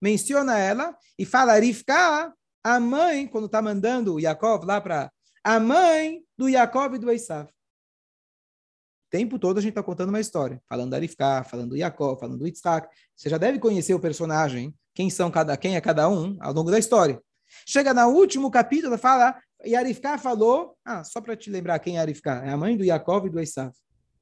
menciona 0.00 0.58
ela 0.58 0.96
e 1.18 1.24
fala 1.24 1.58
Rivka, 1.58 2.32
a 2.64 2.80
mãe, 2.80 3.26
quando 3.26 3.44
está 3.44 3.60
mandando 3.60 4.14
o 4.14 4.20
Yaakov 4.20 4.64
lá 4.64 4.80
para 4.80 5.12
a 5.44 5.60
mãe 5.60 6.24
do 6.36 6.48
Yaakov 6.48 6.94
e 6.94 6.98
do 6.98 7.10
Esav. 7.12 7.46
O 7.46 9.10
tempo 9.10 9.38
todo 9.38 9.58
a 9.58 9.60
gente 9.60 9.72
está 9.72 9.82
contando 9.82 10.08
uma 10.08 10.18
história, 10.18 10.60
falando 10.66 10.90
da 10.90 10.98
Rivka, 10.98 11.44
falando 11.44 11.70
do 11.70 11.76
Yaakov, 11.76 12.18
falando 12.18 12.38
do 12.38 12.46
Yitzhak. 12.46 12.88
Você 13.14 13.28
já 13.28 13.36
deve 13.36 13.58
conhecer 13.58 13.92
o 13.92 14.00
personagem, 14.00 14.74
quem 14.94 15.10
são 15.10 15.30
cada 15.30 15.56
quem 15.56 15.76
é 15.76 15.80
cada 15.80 16.08
um 16.08 16.38
ao 16.40 16.54
longo 16.54 16.70
da 16.70 16.78
história. 16.78 17.22
Chega 17.68 17.92
no 17.92 18.08
último 18.08 18.50
capítulo, 18.50 18.96
fala, 18.96 19.38
e 19.62 19.76
a 19.76 19.82
Rivka 19.82 20.18
falou, 20.18 20.76
ah, 20.84 21.04
só 21.04 21.20
para 21.20 21.36
te 21.36 21.50
lembrar 21.50 21.78
quem 21.78 21.98
é 21.98 22.00
a 22.00 22.04
Rivka, 22.04 22.42
é 22.44 22.50
a 22.50 22.56
mãe 22.56 22.76
do 22.76 22.82
Yaakov 22.82 23.26
e 23.26 23.30
do 23.30 23.38
Esav. 23.38 23.72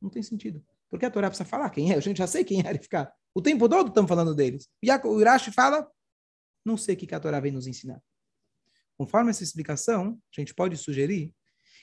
Não 0.01 0.11
tem 0.11 0.23
sentido. 0.23 0.63
Porque 0.91 1.07
a 1.07 1.11
Torá 1.11 1.29
precisa 1.29 1.49
falar 1.49 1.71
quem 1.71 1.93
é. 1.93 1.95
A 1.97 2.01
gente 2.01 2.19
já 2.19 2.27
sei 2.27 2.45
quem 2.45 2.61
é 2.61 2.75
ficar. 2.75 3.11
O 3.33 3.41
tempo 3.41 3.67
todo 3.69 3.89
estamos 3.89 4.09
falando 4.09 4.35
deles. 4.35 4.69
O 5.05 5.21
Irashi 5.21 5.51
fala, 5.51 5.89
não 6.65 6.77
sei 6.77 6.97
o 6.97 6.99
que 6.99 7.15
a 7.15 7.21
Torá 7.21 7.41
vem 7.41 7.53
nos 7.53 7.67
ensinar. 7.67 8.03
Conforme 9.03 9.31
essa 9.31 9.43
explicação, 9.43 10.17
a 10.31 10.41
gente 10.41 10.55
pode 10.55 10.77
sugerir 10.77 11.35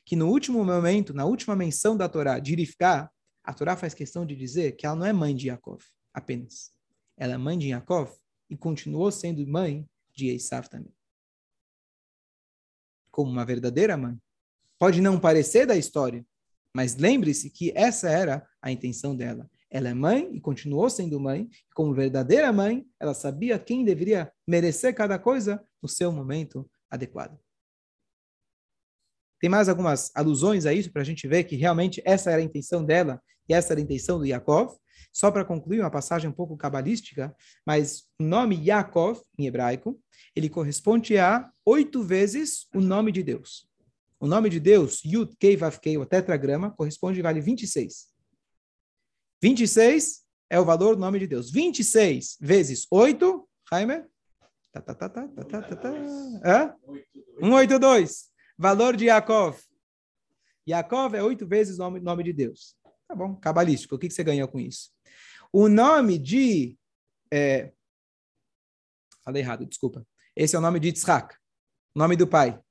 que 0.06 0.16
no 0.16 0.30
último 0.30 0.64
momento, 0.64 1.14
na 1.14 1.26
última 1.26 1.54
menção 1.54 1.98
da 1.98 2.08
Torá, 2.08 2.40
de 2.40 2.54
Irifká, 2.54 3.12
a 3.44 3.54
Torá 3.54 3.76
faz 3.76 3.94
questão 3.94 4.26
de 4.26 4.38
dizer 4.38 4.78
que 4.78 4.86
ela 4.86 4.96
não 4.96 5.06
é 5.06 5.12
mãe 5.12 5.36
de 5.36 5.48
Yaakov, 5.48 5.84
apenas. 6.14 6.72
Ela 7.18 7.34
é 7.34 7.38
mãe 7.38 7.58
de 7.58 7.68
Yaakov 7.68 8.10
e 8.50 8.56
continuou 8.56 9.12
sendo 9.12 9.46
mãe 9.46 9.86
de 10.16 10.30
Esav 10.30 10.70
também. 10.70 10.96
Como 13.12 13.30
uma 13.30 13.44
verdadeira 13.44 13.98
mãe. 13.98 14.18
Pode 14.78 15.02
não 15.02 15.20
parecer 15.20 15.66
da 15.66 15.76
história, 15.76 16.26
mas 16.74 16.96
lembre-se 16.96 17.50
que 17.50 17.74
essa 17.76 18.10
era 18.10 18.48
a 18.62 18.72
intenção 18.72 19.14
dela. 19.14 19.52
Ela 19.70 19.90
é 19.90 19.94
mãe 19.94 20.34
e 20.34 20.40
continuou 20.40 20.90
sendo 20.90 21.20
mãe. 21.20 21.50
Como 21.76 21.94
verdadeira 21.94 22.54
mãe, 22.54 22.88
ela 22.98 23.14
sabia 23.14 23.60
quem 23.60 23.84
deveria 23.84 24.32
merecer 24.48 24.96
cada 24.96 25.20
coisa 25.20 25.62
no 25.82 25.90
seu 25.90 26.14
momento 26.14 26.66
adequado. 26.90 27.40
Tem 29.40 29.50
mais 29.50 29.70
algumas 29.70 30.12
alusões 30.16 30.66
a 30.66 30.74
isso 30.74 30.92
para 30.92 31.02
a 31.02 31.06
gente 31.06 31.28
ver 31.28 31.46
que 31.46 31.56
realmente 31.56 32.02
essa 32.06 32.30
era 32.30 32.42
a 32.42 32.44
intenção 32.44 32.84
dela 32.84 33.22
e 33.48 33.54
essa 33.54 33.74
era 33.74 33.80
a 33.80 33.84
intenção 33.84 34.20
do 34.20 34.26
Yaakov. 34.26 34.76
Só 35.14 35.32
para 35.32 35.46
concluir, 35.46 35.80
uma 35.80 35.90
passagem 35.90 36.30
um 36.30 36.34
pouco 36.34 36.58
cabalística, 36.58 37.36
mas 37.66 38.04
o 38.20 38.24
nome 38.24 38.56
Yaakov, 38.64 39.22
em 39.38 39.48
hebraico, 39.48 40.00
ele 40.36 40.50
corresponde 40.50 41.18
a 41.18 41.50
oito 41.66 42.04
vezes 42.04 42.68
o 42.76 42.82
nome 42.82 43.12
de 43.12 43.24
Deus. 43.24 43.68
O 44.20 44.28
nome 44.28 44.50
de 44.50 44.60
Deus, 44.60 45.02
Yud 45.06 45.36
Kei 45.40 45.56
Vav 45.56 45.80
Kei, 45.80 45.98
o 45.98 46.06
tetragrama, 46.06 46.72
corresponde 46.72 47.22
vale 47.22 47.40
26. 47.40 48.10
26 49.42 50.26
é 50.50 50.60
o 50.60 50.66
valor 50.66 50.96
do 50.96 51.02
nome 51.02 51.20
de 51.20 51.28
Deus. 51.28 51.50
26 51.50 52.38
vezes 52.42 52.86
8, 52.92 53.48
Jaime? 53.72 54.04
Tá, 54.72 54.82
tá, 54.82 54.94
tá, 54.94 55.10
tá, 55.10 55.28
tá, 55.28 55.44
tá, 55.44 55.62
tá, 55.62 55.76
tá. 55.76 55.90
Hã? 56.46 56.76
182. 57.40 58.32
Valor 58.58 58.96
de 58.96 59.06
Yaakov. 59.06 59.58
Yaakov 60.68 61.16
é 61.16 61.24
oito 61.24 61.48
vezes 61.48 61.78
o 61.78 61.80
nome, 61.80 62.00
nome 62.00 62.24
de 62.24 62.34
Deus. 62.34 62.78
Tá 63.08 63.16
bom, 63.16 63.36
cabalístico. 63.36 63.96
O 63.96 64.00
que, 64.00 64.08
que 64.08 64.14
você 64.14 64.24
ganhou 64.24 64.48
com 64.48 64.60
isso? 64.60 64.92
O 65.52 65.68
nome 65.68 66.20
de. 66.20 66.78
É... 67.34 67.74
Falei 69.24 69.42
errado, 69.42 69.66
desculpa. 69.66 70.06
Esse 70.36 70.56
é 70.56 70.60
o 70.60 70.62
nome 70.62 70.80
de 70.80 70.90
Yitzhak, 70.90 71.36
nome 71.96 72.16
do 72.16 72.28
pai. 72.28 72.62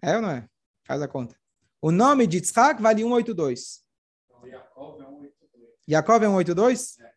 É 0.00 0.16
ou 0.16 0.22
não 0.22 0.30
é? 0.30 0.48
Faz 0.84 1.02
a 1.02 1.08
conta. 1.08 1.38
O 1.80 1.90
nome 1.90 2.26
de 2.26 2.38
Yitzhak 2.38 2.80
vale 2.80 3.02
182. 3.02 3.84
Então, 4.26 4.46
Yaakov 4.46 5.00
é 5.00 5.04
182. 5.04 5.70
Yaakov 5.86 6.24
é 6.24 6.28
182? 6.28 6.98
É. 6.98 7.14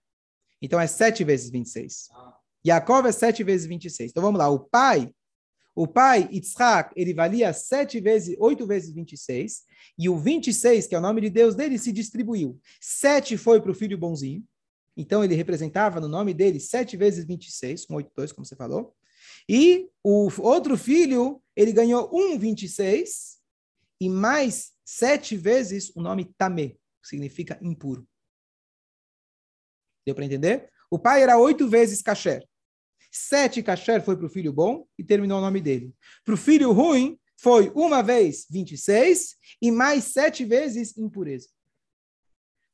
Então 0.62 0.80
é 0.80 0.88
7 0.88 1.24
vezes 1.24 1.50
26. 1.50 2.10
Ah. 2.12 2.37
Yaakov 2.66 3.08
é 3.08 3.12
7 3.12 3.44
vezes 3.44 3.68
26. 3.68 4.12
Então 4.12 4.24
vamos 4.24 4.40
lá. 4.40 4.50
O 4.50 4.60
pai 4.60 5.12
o 5.78 5.86
pai, 5.86 6.28
Yitzhak, 6.32 6.92
ele 6.96 7.14
valia 7.14 7.54
sete 7.54 8.00
vezes, 8.00 8.36
oito 8.40 8.66
vezes 8.66 8.92
26, 8.92 9.64
e 10.00 10.10
o 10.10 10.18
26, 10.18 10.88
que 10.88 10.96
é 10.96 10.98
o 10.98 11.02
nome 11.02 11.22
de 11.22 11.30
Deus 11.30 11.54
dele, 11.54 11.78
se 11.78 11.92
distribuiu. 11.92 12.60
Sete 12.82 13.38
foi 13.38 13.62
para 13.62 13.70
o 13.70 13.76
filho 13.76 13.96
bonzinho, 13.96 14.44
então 14.98 15.24
ele 15.24 15.36
representava 15.36 16.02
no 16.02 16.08
nome 16.08 16.34
dele 16.34 16.60
sete 16.60 16.98
vezes 16.98 17.26
26, 17.26 17.86
com 17.86 17.94
82, 17.94 18.32
como 18.32 18.44
você 18.44 18.56
falou. 18.56 18.96
E 19.48 19.88
o 20.04 20.32
outro 20.40 20.76
filho, 20.76 21.44
ele 21.56 21.72
ganhou 21.72 22.10
um 22.12 22.40
26, 22.40 23.38
e 24.02 24.10
mais 24.10 24.72
sete 24.84 25.38
vezes 25.38 25.92
o 25.96 26.02
nome 26.02 26.34
Tamé, 26.40 26.70
que 26.70 27.08
significa 27.08 27.56
impuro. 27.62 28.08
Deu 30.04 30.16
para 30.16 30.26
entender? 30.26 30.72
O 30.90 30.98
pai 30.98 31.22
era 31.22 31.38
oito 31.38 31.68
vezes 31.68 32.02
kasher. 32.02 32.48
Sete 33.12 33.64
kasher 33.64 34.04
foi 34.04 34.16
para 34.16 34.26
o 34.26 34.30
filho 34.30 34.54
bom 34.54 34.86
e 34.98 35.04
terminou 35.04 35.40
o 35.40 35.42
nome 35.42 35.62
dele. 35.62 35.94
Para 36.24 36.34
o 36.34 36.38
filho 36.38 36.72
ruim, 36.72 37.20
foi 37.38 37.72
uma 37.76 38.02
vez 38.02 38.46
26 38.50 39.36
e 39.62 39.72
mais 39.72 40.06
sete 40.06 40.44
vezes 40.44 40.98
impureza. 40.98 41.50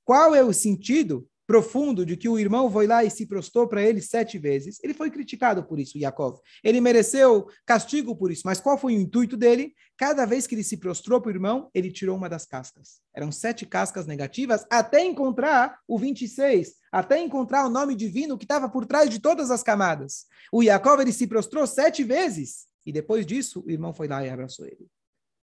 Qual 0.06 0.36
é 0.36 0.44
o 0.44 0.54
sentido 0.54 1.28
profundo 1.54 2.04
de 2.04 2.18
que 2.18 2.28
o 2.28 2.40
irmão 2.40 2.72
foi 2.72 2.88
lá 2.88 3.04
e 3.04 3.12
se 3.12 3.28
prostou 3.28 3.68
para 3.68 3.84
ele 3.84 4.02
sete 4.02 4.40
vezes? 4.40 4.80
Ele 4.84 4.92
foi 4.92 5.12
criticado 5.12 5.64
por 5.64 5.80
isso, 5.80 6.00
Yaakov. 6.00 6.40
Ele 6.64 6.82
mereceu 6.82 7.48
castigo 7.64 8.16
por 8.16 8.32
isso. 8.32 8.42
Mas 8.44 8.60
qual 8.60 8.76
foi 8.76 8.96
o 8.96 9.00
intuito 9.00 9.38
dele? 9.38 9.76
Cada 9.96 10.26
vez 10.26 10.48
que 10.48 10.56
ele 10.56 10.64
se 10.64 10.78
prostrou 10.78 11.22
para 11.22 11.30
o 11.30 11.32
irmão, 11.32 11.70
ele 11.72 11.92
tirou 11.92 12.18
uma 12.18 12.28
das 12.28 12.44
cascas. 12.44 13.02
Eram 13.16 13.32
sete 13.32 13.68
cascas 13.68 14.08
negativas 14.08 14.66
até 14.68 15.06
encontrar 15.06 15.78
o 15.88 15.96
26, 16.00 16.74
até 16.92 17.20
encontrar 17.20 17.68
o 17.68 17.70
nome 17.70 17.94
divino 17.94 18.36
que 18.36 18.46
estava 18.46 18.68
por 18.68 18.88
trás 18.88 19.08
de 19.08 19.20
todas 19.20 19.52
as 19.52 19.62
camadas. 19.62 20.26
O 20.52 20.64
Yaakov 20.64 21.02
ele 21.02 21.14
se 21.14 21.28
prostrou 21.28 21.68
sete 21.68 22.04
vezes 22.04 22.66
e 22.84 22.92
depois 22.92 23.28
disso 23.28 23.64
o 23.64 23.70
irmão 23.70 23.94
foi 23.94 24.08
lá 24.08 24.26
e 24.26 24.30
abraçou 24.32 24.66
ele. 24.66 24.88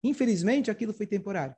Infelizmente 0.03 0.69
aquilo 0.69 0.93
foi 0.93 1.07
temporário. 1.07 1.55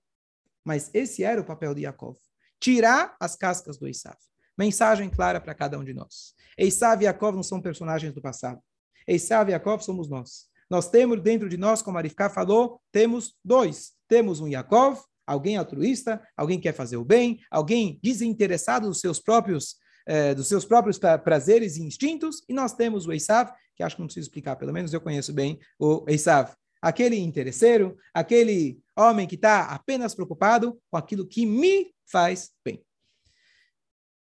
Mas 0.63 0.91
esse 0.93 1.23
era 1.23 1.41
o 1.41 1.45
papel 1.45 1.73
de 1.73 1.81
Yaakov. 1.81 2.15
Tirar 2.59 3.15
as 3.19 3.35
cascas 3.35 3.79
do 3.79 3.87
Esav. 3.87 4.15
Mensagem 4.57 5.09
clara 5.09 5.39
para 5.39 5.53
cada 5.53 5.77
um 5.77 5.83
de 5.83 5.93
nós. 5.93 6.33
Esav 6.57 7.01
e 7.01 7.05
Yaakov 7.05 7.35
não 7.35 7.43
são 7.43 7.61
personagens 7.61 8.13
do 8.13 8.21
passado. 8.21 8.59
Esav 9.07 9.49
e 9.49 9.51
Yaakov 9.51 9.83
somos 9.83 10.09
nós. 10.09 10.45
Nós 10.69 10.89
temos 10.89 11.21
dentro 11.21 11.47
de 11.49 11.57
nós, 11.57 11.81
como 11.81 11.97
Arifká 11.97 12.29
falou, 12.29 12.81
temos 12.91 13.35
dois. 13.43 13.93
Temos 14.07 14.39
um 14.39 14.47
Yaakov, 14.47 14.99
alguém 15.27 15.57
altruísta, 15.57 16.21
alguém 16.35 16.57
que 16.57 16.63
quer 16.63 16.73
fazer 16.73 16.97
o 16.97 17.05
bem, 17.05 17.39
alguém 17.51 17.99
desinteressado 18.01 18.87
dos 18.87 18.99
seus 18.99 19.19
próprios 19.19 19.77
eh, 20.07 20.35
dos 20.35 20.47
seus 20.47 20.63
próprios 20.63 20.99
prazeres 20.99 21.77
e 21.77 21.81
instintos, 21.81 22.43
e 22.47 22.53
nós 22.53 22.73
temos 22.73 23.07
o 23.07 23.11
Esav, 23.11 23.51
que 23.75 23.81
acho 23.81 23.95
que 23.95 24.01
não 24.01 24.05
preciso 24.05 24.27
explicar, 24.27 24.55
pelo 24.55 24.71
menos 24.71 24.93
eu 24.93 25.01
conheço 25.01 25.33
bem 25.33 25.59
o 25.79 26.05
Esav. 26.07 26.53
Aquele 26.79 27.17
interesseiro, 27.17 27.97
aquele 28.13 28.79
homem 28.95 29.25
que 29.25 29.33
está 29.33 29.61
apenas 29.61 30.13
preocupado 30.13 30.79
com 30.91 30.97
aquilo 30.97 31.25
que 31.25 31.43
me 31.47 31.91
faz 32.05 32.51
bem. 32.63 32.84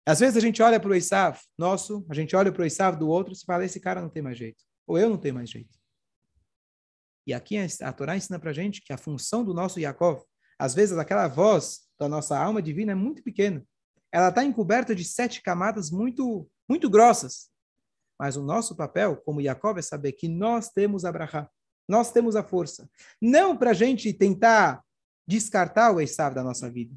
Às 0.06 0.20
vezes 0.20 0.36
a 0.36 0.40
gente 0.40 0.62
olha 0.62 0.78
para 0.78 0.90
o 0.90 0.94
Esav 0.94 1.36
nosso, 1.58 2.06
a 2.08 2.14
gente 2.14 2.36
olha 2.36 2.52
para 2.52 2.62
o 2.62 2.64
Esav 2.64 2.96
do 2.96 3.08
outro 3.08 3.34
e 3.34 3.44
fala, 3.44 3.64
esse 3.64 3.80
cara 3.80 4.00
não 4.00 4.08
tem 4.08 4.22
mais 4.22 4.38
jeito, 4.38 4.62
ou 4.86 4.96
eu 4.96 5.10
não 5.10 5.18
tenho 5.18 5.34
mais 5.34 5.50
jeito. 5.50 5.76
E 7.26 7.34
aqui 7.34 7.56
a 7.82 7.92
Torá 7.92 8.16
ensina 8.16 8.38
para 8.38 8.50
a 8.50 8.54
gente 8.54 8.80
que 8.82 8.92
a 8.92 8.96
função 8.96 9.44
do 9.44 9.52
nosso 9.52 9.80
Yaakov, 9.80 10.22
às 10.56 10.74
vezes 10.74 10.96
aquela 10.96 11.26
voz 11.26 11.80
da 11.98 12.08
nossa 12.08 12.38
alma 12.38 12.62
divina 12.62 12.92
é 12.92 12.94
muito 12.94 13.20
pequena. 13.20 13.66
Ela 14.12 14.28
está 14.28 14.44
encoberta 14.44 14.94
de 14.94 15.04
sete 15.04 15.42
camadas 15.42 15.90
muito, 15.90 16.48
muito 16.68 16.88
grossas. 16.88 17.50
Mas 18.18 18.36
o 18.36 18.42
nosso 18.44 18.76
papel, 18.76 19.16
como 19.16 19.40
Yaakov, 19.40 19.76
é 19.78 19.82
saber 19.82 20.12
que 20.12 20.28
nós 20.28 20.68
temos 20.68 21.04
a 21.04 21.10
Brahá, 21.10 21.50
nós 21.88 22.12
temos 22.12 22.36
a 22.36 22.44
força. 22.44 22.88
Não 23.20 23.56
para 23.56 23.70
a 23.70 23.74
gente 23.74 24.12
tentar 24.12 24.84
descartar 25.26 25.90
o 25.90 26.00
Esav 26.00 26.32
da 26.32 26.44
nossa 26.44 26.70
vida. 26.70 26.94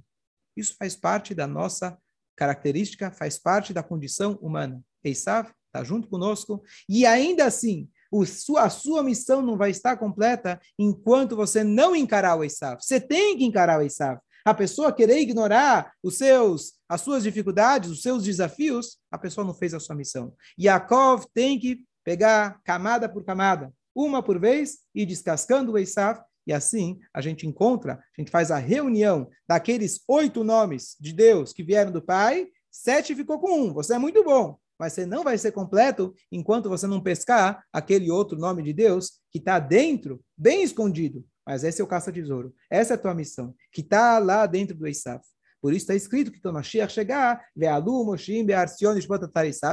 Isso 0.55 0.75
faz 0.77 0.95
parte 0.95 1.33
da 1.33 1.47
nossa 1.47 1.99
característica, 2.39 3.11
faz 3.11 3.37
parte 3.37 3.73
da 3.73 3.83
condição 3.83 4.39
humana. 4.41 4.81
Esav 5.03 5.51
está 5.67 5.83
junto 5.83 6.07
conosco 6.07 6.63
e 6.87 7.05
ainda 7.05 7.45
assim 7.45 7.89
sua, 8.25 8.63
a 8.63 8.69
sua 8.69 9.03
missão 9.03 9.41
não 9.41 9.57
vai 9.57 9.69
estar 9.69 9.97
completa 9.97 10.59
enquanto 10.79 11.35
você 11.35 11.63
não 11.63 11.95
encarar 11.95 12.35
o 12.35 12.43
Esav. 12.43 12.81
Você 12.81 12.99
tem 12.99 13.37
que 13.37 13.43
encarar 13.43 13.79
o 13.79 13.83
Esav. 13.83 14.19
A 14.45 14.53
pessoa 14.53 14.93
querer 14.93 15.19
ignorar 15.19 15.91
os 16.01 16.17
seus, 16.17 16.73
as 16.87 17.01
suas 17.01 17.23
dificuldades, 17.23 17.91
os 17.91 18.01
seus 18.01 18.23
desafios, 18.23 18.97
a 19.11 19.17
pessoa 19.17 19.45
não 19.45 19.53
fez 19.53 19.73
a 19.73 19.79
sua 19.79 19.95
missão. 19.95 20.33
Yaakov 20.59 21.25
tem 21.33 21.59
que 21.59 21.83
pegar 22.03 22.59
camada 22.63 23.07
por 23.07 23.23
camada, 23.23 23.71
uma 23.93 24.23
por 24.23 24.39
vez, 24.39 24.79
e 24.95 25.05
descascando 25.05 25.73
o 25.73 25.77
Esav, 25.77 26.21
e 26.49 26.53
assim 26.53 26.99
a 27.13 27.21
gente 27.21 27.47
encontra, 27.47 27.93
a 27.93 28.21
gente 28.21 28.31
faz 28.31 28.49
a 28.51 28.57
reunião 28.57 29.29
daqueles 29.47 30.01
oito 30.07 30.43
nomes 30.43 30.97
de 30.99 31.13
Deus 31.13 31.53
que 31.53 31.63
vieram 31.63 31.91
do 31.91 32.01
Pai, 32.01 32.47
sete 32.71 33.15
ficou 33.15 33.39
com 33.39 33.61
um. 33.61 33.73
Você 33.73 33.93
é 33.93 33.99
muito 33.99 34.23
bom 34.23 34.57
mas 34.79 34.93
você 34.93 35.05
não 35.05 35.25
vai 35.25 35.37
ser 35.37 35.51
completo 35.51 36.15
enquanto 36.31 36.69
você 36.69 36.87
não 36.87 37.01
pescar 37.01 37.61
aquele 37.71 38.09
outro 38.09 38.39
nome 38.39 38.63
de 38.63 38.71
Deus 38.71 39.19
que 39.29 39.37
está 39.37 39.59
dentro, 39.59 40.21
bem 40.37 40.63
escondido. 40.63 41.25
Mas 41.45 41.65
esse 41.65 41.81
é 41.81 41.83
o 41.83 41.87
caça-tesouro. 41.87 42.55
Essa 42.71 42.93
é 42.93 42.95
a 42.95 42.97
tua 42.97 43.13
missão, 43.13 43.53
que 43.73 43.81
está 43.81 44.17
lá 44.19 44.45
dentro 44.45 44.77
do 44.77 44.87
Eisaf. 44.87 45.21
Por 45.61 45.73
isso 45.73 45.83
está 45.83 45.95
escrito 45.95 46.31
que 46.31 46.39
quando 46.39 46.53
Mashiach 46.53 46.93
chegar, 46.93 47.43
Ve'alu, 47.53 48.05
Moshim, 48.05 48.45
Be'arsion, 48.45 48.93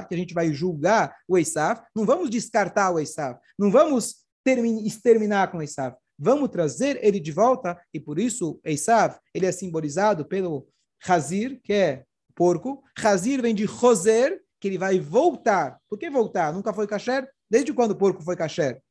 que 0.09 0.15
a 0.15 0.19
gente 0.19 0.35
vai 0.35 0.53
julgar 0.53 1.15
o 1.29 1.39
Eisaf. 1.39 1.81
Não 1.95 2.05
vamos 2.05 2.29
descartar 2.29 2.91
o 2.91 2.99
Eisaf. 2.99 3.39
Não 3.57 3.71
vamos 3.71 4.17
exterminar 4.85 5.53
com 5.53 5.59
o 5.59 5.63
Eisaf. 5.63 5.97
Vamos 6.19 6.49
trazer 6.49 6.99
ele 7.05 7.21
de 7.21 7.33
volta. 7.33 7.79
E 7.93 8.01
por 8.01 8.19
isso, 8.19 8.61
Eisaf, 8.65 9.19
ele 9.35 9.47
é 9.47 9.53
simbolizado 9.53 10.25
pelo 10.25 10.67
Hazir, 11.07 11.61
que 11.63 11.73
é 11.73 12.05
porco. 12.35 12.83
Hazir 13.03 13.41
vem 13.43 13.55
de 13.55 13.65
Roser, 13.65 14.43
que 14.61 14.69
ele 14.69 14.79
vai 14.79 14.99
voltar. 14.99 15.79
Por 15.89 15.99
que 15.99 16.11
voltar? 16.11 16.53
Nunca 16.53 16.73
foi 16.73 16.87
kasher? 16.87 17.29
Desde 17.49 17.73
quando 17.73 17.93
o 17.93 17.97
porco 17.97 18.23
foi 18.23 18.37
kasher? 18.37 18.83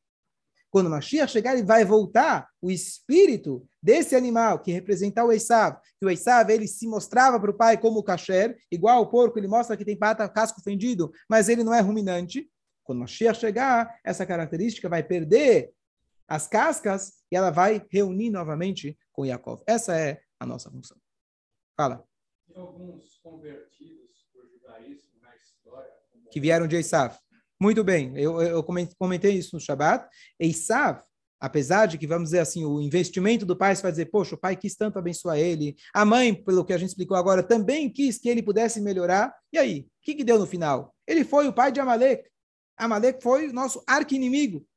Quando 0.76 0.90
Mashiach 0.90 1.32
chegar, 1.32 1.54
ele 1.54 1.64
vai 1.64 1.86
voltar 1.86 2.50
o 2.62 2.70
espírito 2.70 3.66
desse 3.82 4.14
animal 4.14 4.60
que 4.60 4.74
representa 4.74 5.24
o 5.24 5.32
Esav. 5.32 5.78
Que 5.98 6.06
o 6.06 6.10
Esav, 6.10 6.52
ele 6.52 6.68
se 6.68 6.86
mostrava 6.86 7.40
para 7.40 7.50
o 7.50 7.54
pai 7.54 7.78
como 7.78 8.04
kasher, 8.04 8.58
igual 8.70 9.02
o 9.02 9.08
porco, 9.08 9.40
ele 9.40 9.48
mostra 9.48 9.78
que 9.78 9.86
tem 9.86 9.98
pata, 9.98 10.28
casco 10.28 10.62
fendido, 10.62 11.14
mas 11.30 11.48
ele 11.48 11.64
não 11.64 11.74
é 11.74 11.80
ruminante. 11.80 12.50
Quando 12.84 13.00
Mashiach 13.00 13.40
chegar, 13.40 13.90
essa 14.04 14.26
característica 14.26 14.90
vai 14.90 15.02
perder 15.02 15.72
as 16.28 16.48
cascas 16.48 17.14
e 17.32 17.36
ela 17.36 17.52
vai 17.52 17.86
reunir 17.90 18.30
novamente 18.30 18.98
com 19.12 19.26
Yaakov. 19.26 19.62
Essa 19.68 19.98
é 19.98 20.22
a 20.40 20.46
nossa 20.46 20.70
função. 20.70 20.98
Fala. 21.78 22.06
Tem 22.48 22.58
alguns 22.58 23.18
convertidos 23.18 24.28
por 24.32 24.48
judaísmo 24.48 25.16
que 26.32 26.40
vieram 26.40 26.68
de 26.68 26.76
Esav. 26.76 27.18
Muito 27.60 27.84
bem, 27.84 28.18
eu, 28.18 28.42
eu 28.42 28.64
comentei 28.64 29.34
isso 29.34 29.56
no 29.56 29.60
Shabat. 29.62 30.06
Esav, 30.38 31.02
apesar 31.40 31.86
de 31.86 31.98
que, 31.98 32.06
vamos 32.06 32.26
dizer 32.26 32.40
assim, 32.40 32.66
o 32.66 32.82
investimento 32.82 33.46
do 33.46 33.56
pai, 33.56 33.76
você 33.76 33.82
vai 33.82 33.92
dizer, 33.92 34.08
poxa, 34.08 34.36
o 34.36 34.38
pai 34.38 34.58
quis 34.58 34.76
tanto 34.76 35.00
abençoar 35.00 35.38
ele, 35.38 35.76
a 35.94 36.04
mãe, 36.04 36.34
pelo 36.34 36.66
que 36.66 36.74
a 36.74 36.78
gente 36.78 36.90
explicou 36.90 37.16
agora, 37.16 37.42
também 37.42 37.90
quis 37.90 38.18
que 38.18 38.28
ele 38.28 38.44
pudesse 38.44 38.82
melhorar, 38.82 39.34
e 39.54 39.58
aí, 39.58 39.80
o 39.80 39.86
que, 40.02 40.16
que 40.16 40.24
deu 40.24 40.38
no 40.38 40.46
final? 40.46 40.94
Ele 41.08 41.24
foi 41.24 41.48
o 41.48 41.54
pai 41.54 41.72
de 41.72 41.80
Amalek. 41.80 42.30
Amalek 42.78 43.24
foi 43.24 43.48
o 43.48 43.54
nosso 43.54 43.82
arqui-inimigo. 43.88 44.68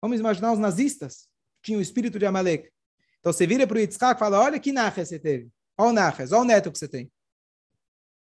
Vamos 0.00 0.18
imaginar 0.18 0.52
os 0.52 0.58
nazistas, 0.58 1.28
tinham 1.62 1.78
o 1.78 1.82
espírito 1.82 2.18
de 2.18 2.26
Amalek. 2.26 2.70
Então 3.18 3.32
você 3.32 3.46
vira 3.46 3.66
para 3.66 3.76
o 3.76 3.80
Yitzhak 3.80 4.16
e 4.16 4.18
fala, 4.18 4.40
olha 4.40 4.58
que 4.58 4.72
Nachas 4.72 5.08
você 5.08 5.18
teve, 5.18 5.50
olha 5.78 5.90
o 5.90 5.92
Nachas, 5.92 6.32
olha 6.32 6.42
o 6.42 6.44
neto 6.44 6.72
que 6.72 6.78
você 6.78 6.88
tem. 6.88 7.10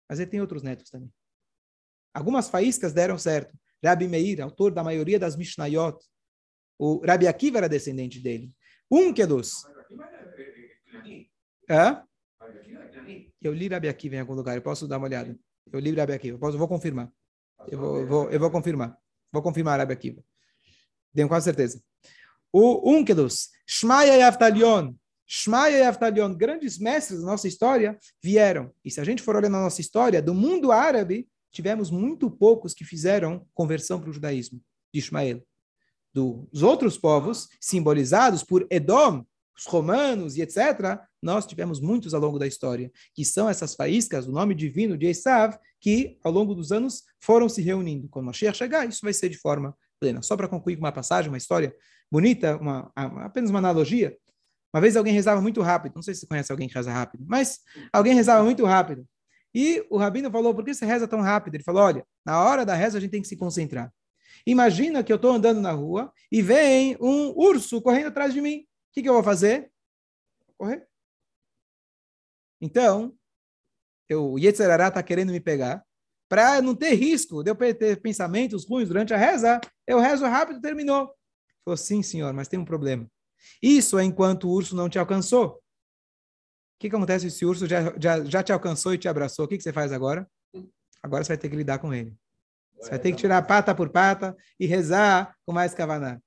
Mas 0.08 0.18
ele 0.18 0.30
tem 0.30 0.40
outros 0.40 0.62
netos 0.62 0.90
também. 0.90 1.12
Algumas 2.12 2.48
faíscas 2.48 2.92
deram 2.92 3.18
certo. 3.18 3.56
Rabi 3.84 4.08
Meir, 4.08 4.40
autor 4.40 4.72
da 4.72 4.82
maioria 4.82 5.18
das 5.18 5.36
Mishnayot, 5.36 5.98
o 6.78 7.04
Rabi 7.04 7.26
Akiva 7.26 7.58
era 7.58 7.68
descendente 7.68 8.20
dele. 8.20 8.52
Um 8.90 9.12
que 9.12 9.24
dos. 9.26 9.64
Hã? 11.68 12.04
Eu 13.40 13.52
li 13.52 13.68
Rabi 13.68 13.88
Akiva 13.88 14.16
em 14.16 14.20
algum 14.20 14.34
lugar, 14.34 14.56
eu 14.56 14.62
posso 14.62 14.88
dar 14.88 14.98
uma 14.98 15.06
olhada. 15.06 15.38
Eu 15.70 15.78
li 15.78 15.92
Rabi 15.92 16.12
Akiva, 16.12 16.36
eu, 16.36 16.40
posso, 16.40 16.56
vou 16.56 16.68
confirmar. 16.68 17.12
Eu 17.68 17.78
vou, 17.78 17.98
eu 17.98 18.06
vou, 18.06 18.30
eu 18.30 18.40
vou 18.40 18.50
confirmar. 18.50 18.98
Vou 19.30 19.42
confirmar 19.42 19.78
Rabi 19.78 19.92
Akiva. 19.92 20.24
Tenho 21.14 21.28
quase 21.28 21.44
certeza. 21.44 21.80
O 22.52 22.90
Unkelus, 22.90 23.50
Shmaya 23.66 24.16
e 24.16 24.22
Aftalion, 24.22 24.94
Shmaya 25.26 25.78
e 25.78 25.82
Aftalion, 25.82 26.34
grandes 26.34 26.78
mestres 26.78 27.20
da 27.20 27.26
nossa 27.26 27.46
história, 27.46 27.98
vieram. 28.22 28.72
E 28.84 28.90
se 28.90 29.00
a 29.00 29.04
gente 29.04 29.22
for 29.22 29.36
olhar 29.36 29.50
na 29.50 29.60
nossa 29.60 29.80
história, 29.80 30.22
do 30.22 30.34
mundo 30.34 30.72
árabe, 30.72 31.28
tivemos 31.52 31.90
muito 31.90 32.30
poucos 32.30 32.72
que 32.72 32.84
fizeram 32.84 33.46
conversão 33.52 34.00
para 34.00 34.10
o 34.10 34.12
judaísmo, 34.12 34.60
de 34.92 35.00
Ismael 35.00 35.42
dos 36.12 36.62
outros 36.62 36.98
povos, 36.98 37.48
simbolizados 37.60 38.42
por 38.42 38.66
Edom, 38.70 39.24
os 39.56 39.66
romanos 39.66 40.36
e 40.36 40.42
etc., 40.42 41.00
nós 41.20 41.46
tivemos 41.46 41.80
muitos 41.80 42.14
ao 42.14 42.20
longo 42.20 42.38
da 42.38 42.46
história, 42.46 42.92
que 43.12 43.24
são 43.24 43.48
essas 43.48 43.74
faíscas, 43.74 44.28
o 44.28 44.32
nome 44.32 44.54
divino 44.54 44.96
de 44.96 45.06
Esav, 45.06 45.58
que 45.80 46.16
ao 46.22 46.30
longo 46.30 46.54
dos 46.54 46.70
anos 46.70 47.02
foram 47.18 47.48
se 47.48 47.60
reunindo. 47.60 48.08
Quando 48.08 48.26
Mashiach 48.26 48.56
chegar, 48.56 48.88
isso 48.88 49.00
vai 49.02 49.12
ser 49.12 49.28
de 49.28 49.36
forma 49.36 49.76
plena. 49.98 50.22
Só 50.22 50.36
para 50.36 50.48
concluir 50.48 50.76
com 50.76 50.82
uma 50.82 50.92
passagem, 50.92 51.30
uma 51.30 51.38
história 51.38 51.74
bonita, 52.10 52.56
uma, 52.56 52.90
apenas 52.94 53.50
uma 53.50 53.58
analogia. 53.58 54.16
Uma 54.72 54.80
vez 54.80 54.96
alguém 54.96 55.14
rezava 55.14 55.40
muito 55.40 55.62
rápido, 55.62 55.94
não 55.94 56.02
sei 56.02 56.14
se 56.14 56.20
você 56.20 56.26
conhece 56.26 56.52
alguém 56.52 56.68
que 56.68 56.74
reza 56.74 56.92
rápido, 56.92 57.24
mas 57.26 57.60
alguém 57.92 58.14
rezava 58.14 58.44
muito 58.44 58.64
rápido. 58.64 59.06
E 59.54 59.84
o 59.90 59.96
rabino 59.96 60.30
falou, 60.30 60.54
por 60.54 60.64
que 60.64 60.74
você 60.74 60.84
reza 60.84 61.08
tão 61.08 61.20
rápido? 61.20 61.54
Ele 61.54 61.64
falou, 61.64 61.82
olha, 61.82 62.06
na 62.24 62.42
hora 62.42 62.66
da 62.66 62.74
reza 62.74 62.98
a 62.98 63.00
gente 63.00 63.10
tem 63.10 63.22
que 63.22 63.28
se 63.28 63.36
concentrar. 63.36 63.92
Imagina 64.46 65.02
que 65.02 65.12
eu 65.12 65.16
estou 65.16 65.32
andando 65.32 65.60
na 65.60 65.72
rua 65.72 66.12
e 66.30 66.42
vem 66.42 66.96
um 67.00 67.30
urso 67.36 67.80
correndo 67.80 68.08
atrás 68.08 68.32
de 68.32 68.40
mim. 68.40 68.60
O 68.60 68.66
que, 68.92 69.02
que 69.02 69.08
eu 69.08 69.14
vou 69.14 69.22
fazer? 69.22 69.70
Correr. 70.56 70.86
Então, 72.60 73.14
eu, 74.08 74.32
o 74.32 74.38
Yetzerará 74.38 74.88
está 74.88 75.02
querendo 75.02 75.32
me 75.32 75.40
pegar. 75.40 75.84
Para 76.28 76.60
não 76.60 76.74
ter 76.74 76.94
risco 76.94 77.42
de 77.42 77.50
eu 77.50 77.56
ter 77.56 78.00
pensamentos 78.00 78.66
ruins 78.68 78.88
durante 78.88 79.14
a 79.14 79.16
reza, 79.16 79.60
eu 79.86 79.98
rezo 79.98 80.26
rápido 80.26 80.60
terminou. 80.60 81.10
Falou, 81.64 81.76
sim, 81.76 82.02
senhor, 82.02 82.32
mas 82.32 82.48
tem 82.48 82.58
um 82.58 82.64
problema. 82.64 83.10
Isso 83.62 83.98
é 83.98 84.04
enquanto 84.04 84.48
o 84.48 84.50
urso 84.50 84.76
não 84.76 84.88
te 84.88 84.98
alcançou. 84.98 85.46
O 85.48 85.60
que, 86.80 86.90
que 86.90 86.96
acontece 86.96 87.30
se 87.30 87.44
o 87.44 87.48
urso 87.48 87.66
já, 87.66 87.94
já, 87.98 88.24
já 88.24 88.42
te 88.42 88.52
alcançou 88.52 88.94
e 88.94 88.98
te 88.98 89.08
abraçou? 89.08 89.44
O 89.44 89.48
que, 89.48 89.56
que 89.56 89.62
você 89.62 89.72
faz 89.72 89.92
agora? 89.92 90.28
Agora 91.02 91.24
você 91.24 91.28
vai 91.28 91.38
ter 91.38 91.48
que 91.48 91.56
lidar 91.56 91.78
com 91.78 91.92
ele. 91.92 92.14
Você 92.80 92.90
vai 92.90 92.98
ter 92.98 93.10
que 93.10 93.18
tirar 93.18 93.42
pata 93.42 93.74
por 93.74 93.88
pata 93.88 94.36
e 94.60 94.66
rezar 94.66 95.34
com 95.44 95.52
mais 95.52 95.74
kavaná. 95.74 96.20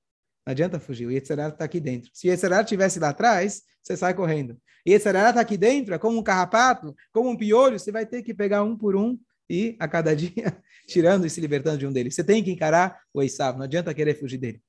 Não 0.45 0.51
adianta 0.51 0.79
fugir, 0.79 1.05
o 1.05 1.11
Yetzirah 1.11 1.49
está 1.49 1.65
aqui 1.65 1.79
dentro. 1.79 2.09
Se 2.13 2.27
o 2.27 2.31
Yetzirah 2.31 2.61
estivesse 2.61 2.99
lá 2.99 3.09
atrás, 3.09 3.61
você 3.81 3.95
sai 3.95 4.13
correndo. 4.13 4.59
E 4.85 4.91
Yetzirah 4.91 5.29
está 5.29 5.41
aqui 5.41 5.55
dentro, 5.55 5.93
é 5.93 5.99
como 5.99 6.17
um 6.17 6.23
carrapato, 6.23 6.95
como 7.13 7.29
um 7.29 7.37
piolho, 7.37 7.79
você 7.79 7.91
vai 7.91 8.05
ter 8.05 8.23
que 8.23 8.33
pegar 8.33 8.63
um 8.63 8.75
por 8.75 8.95
um 8.95 9.17
e 9.51 9.75
a 9.77 9.87
cada 9.87 10.15
dia 10.15 10.31
tirando 10.87 11.27
e 11.27 11.29
se 11.29 11.41
libertando 11.41 11.77
de 11.77 11.85
um 11.85 11.91
deles. 11.91 12.15
Você 12.15 12.23
tem 12.23 12.41
que 12.41 12.51
encarar 12.51 13.01
o 13.13 13.21
Esav, 13.21 13.57
não 13.57 13.65
adianta 13.65 13.93
querer 13.93 14.15
fugir 14.15 14.37
dele. 14.37 14.61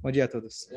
Bom 0.00 0.10
dia 0.12 0.24
a 0.24 0.28
todos. 0.28 0.68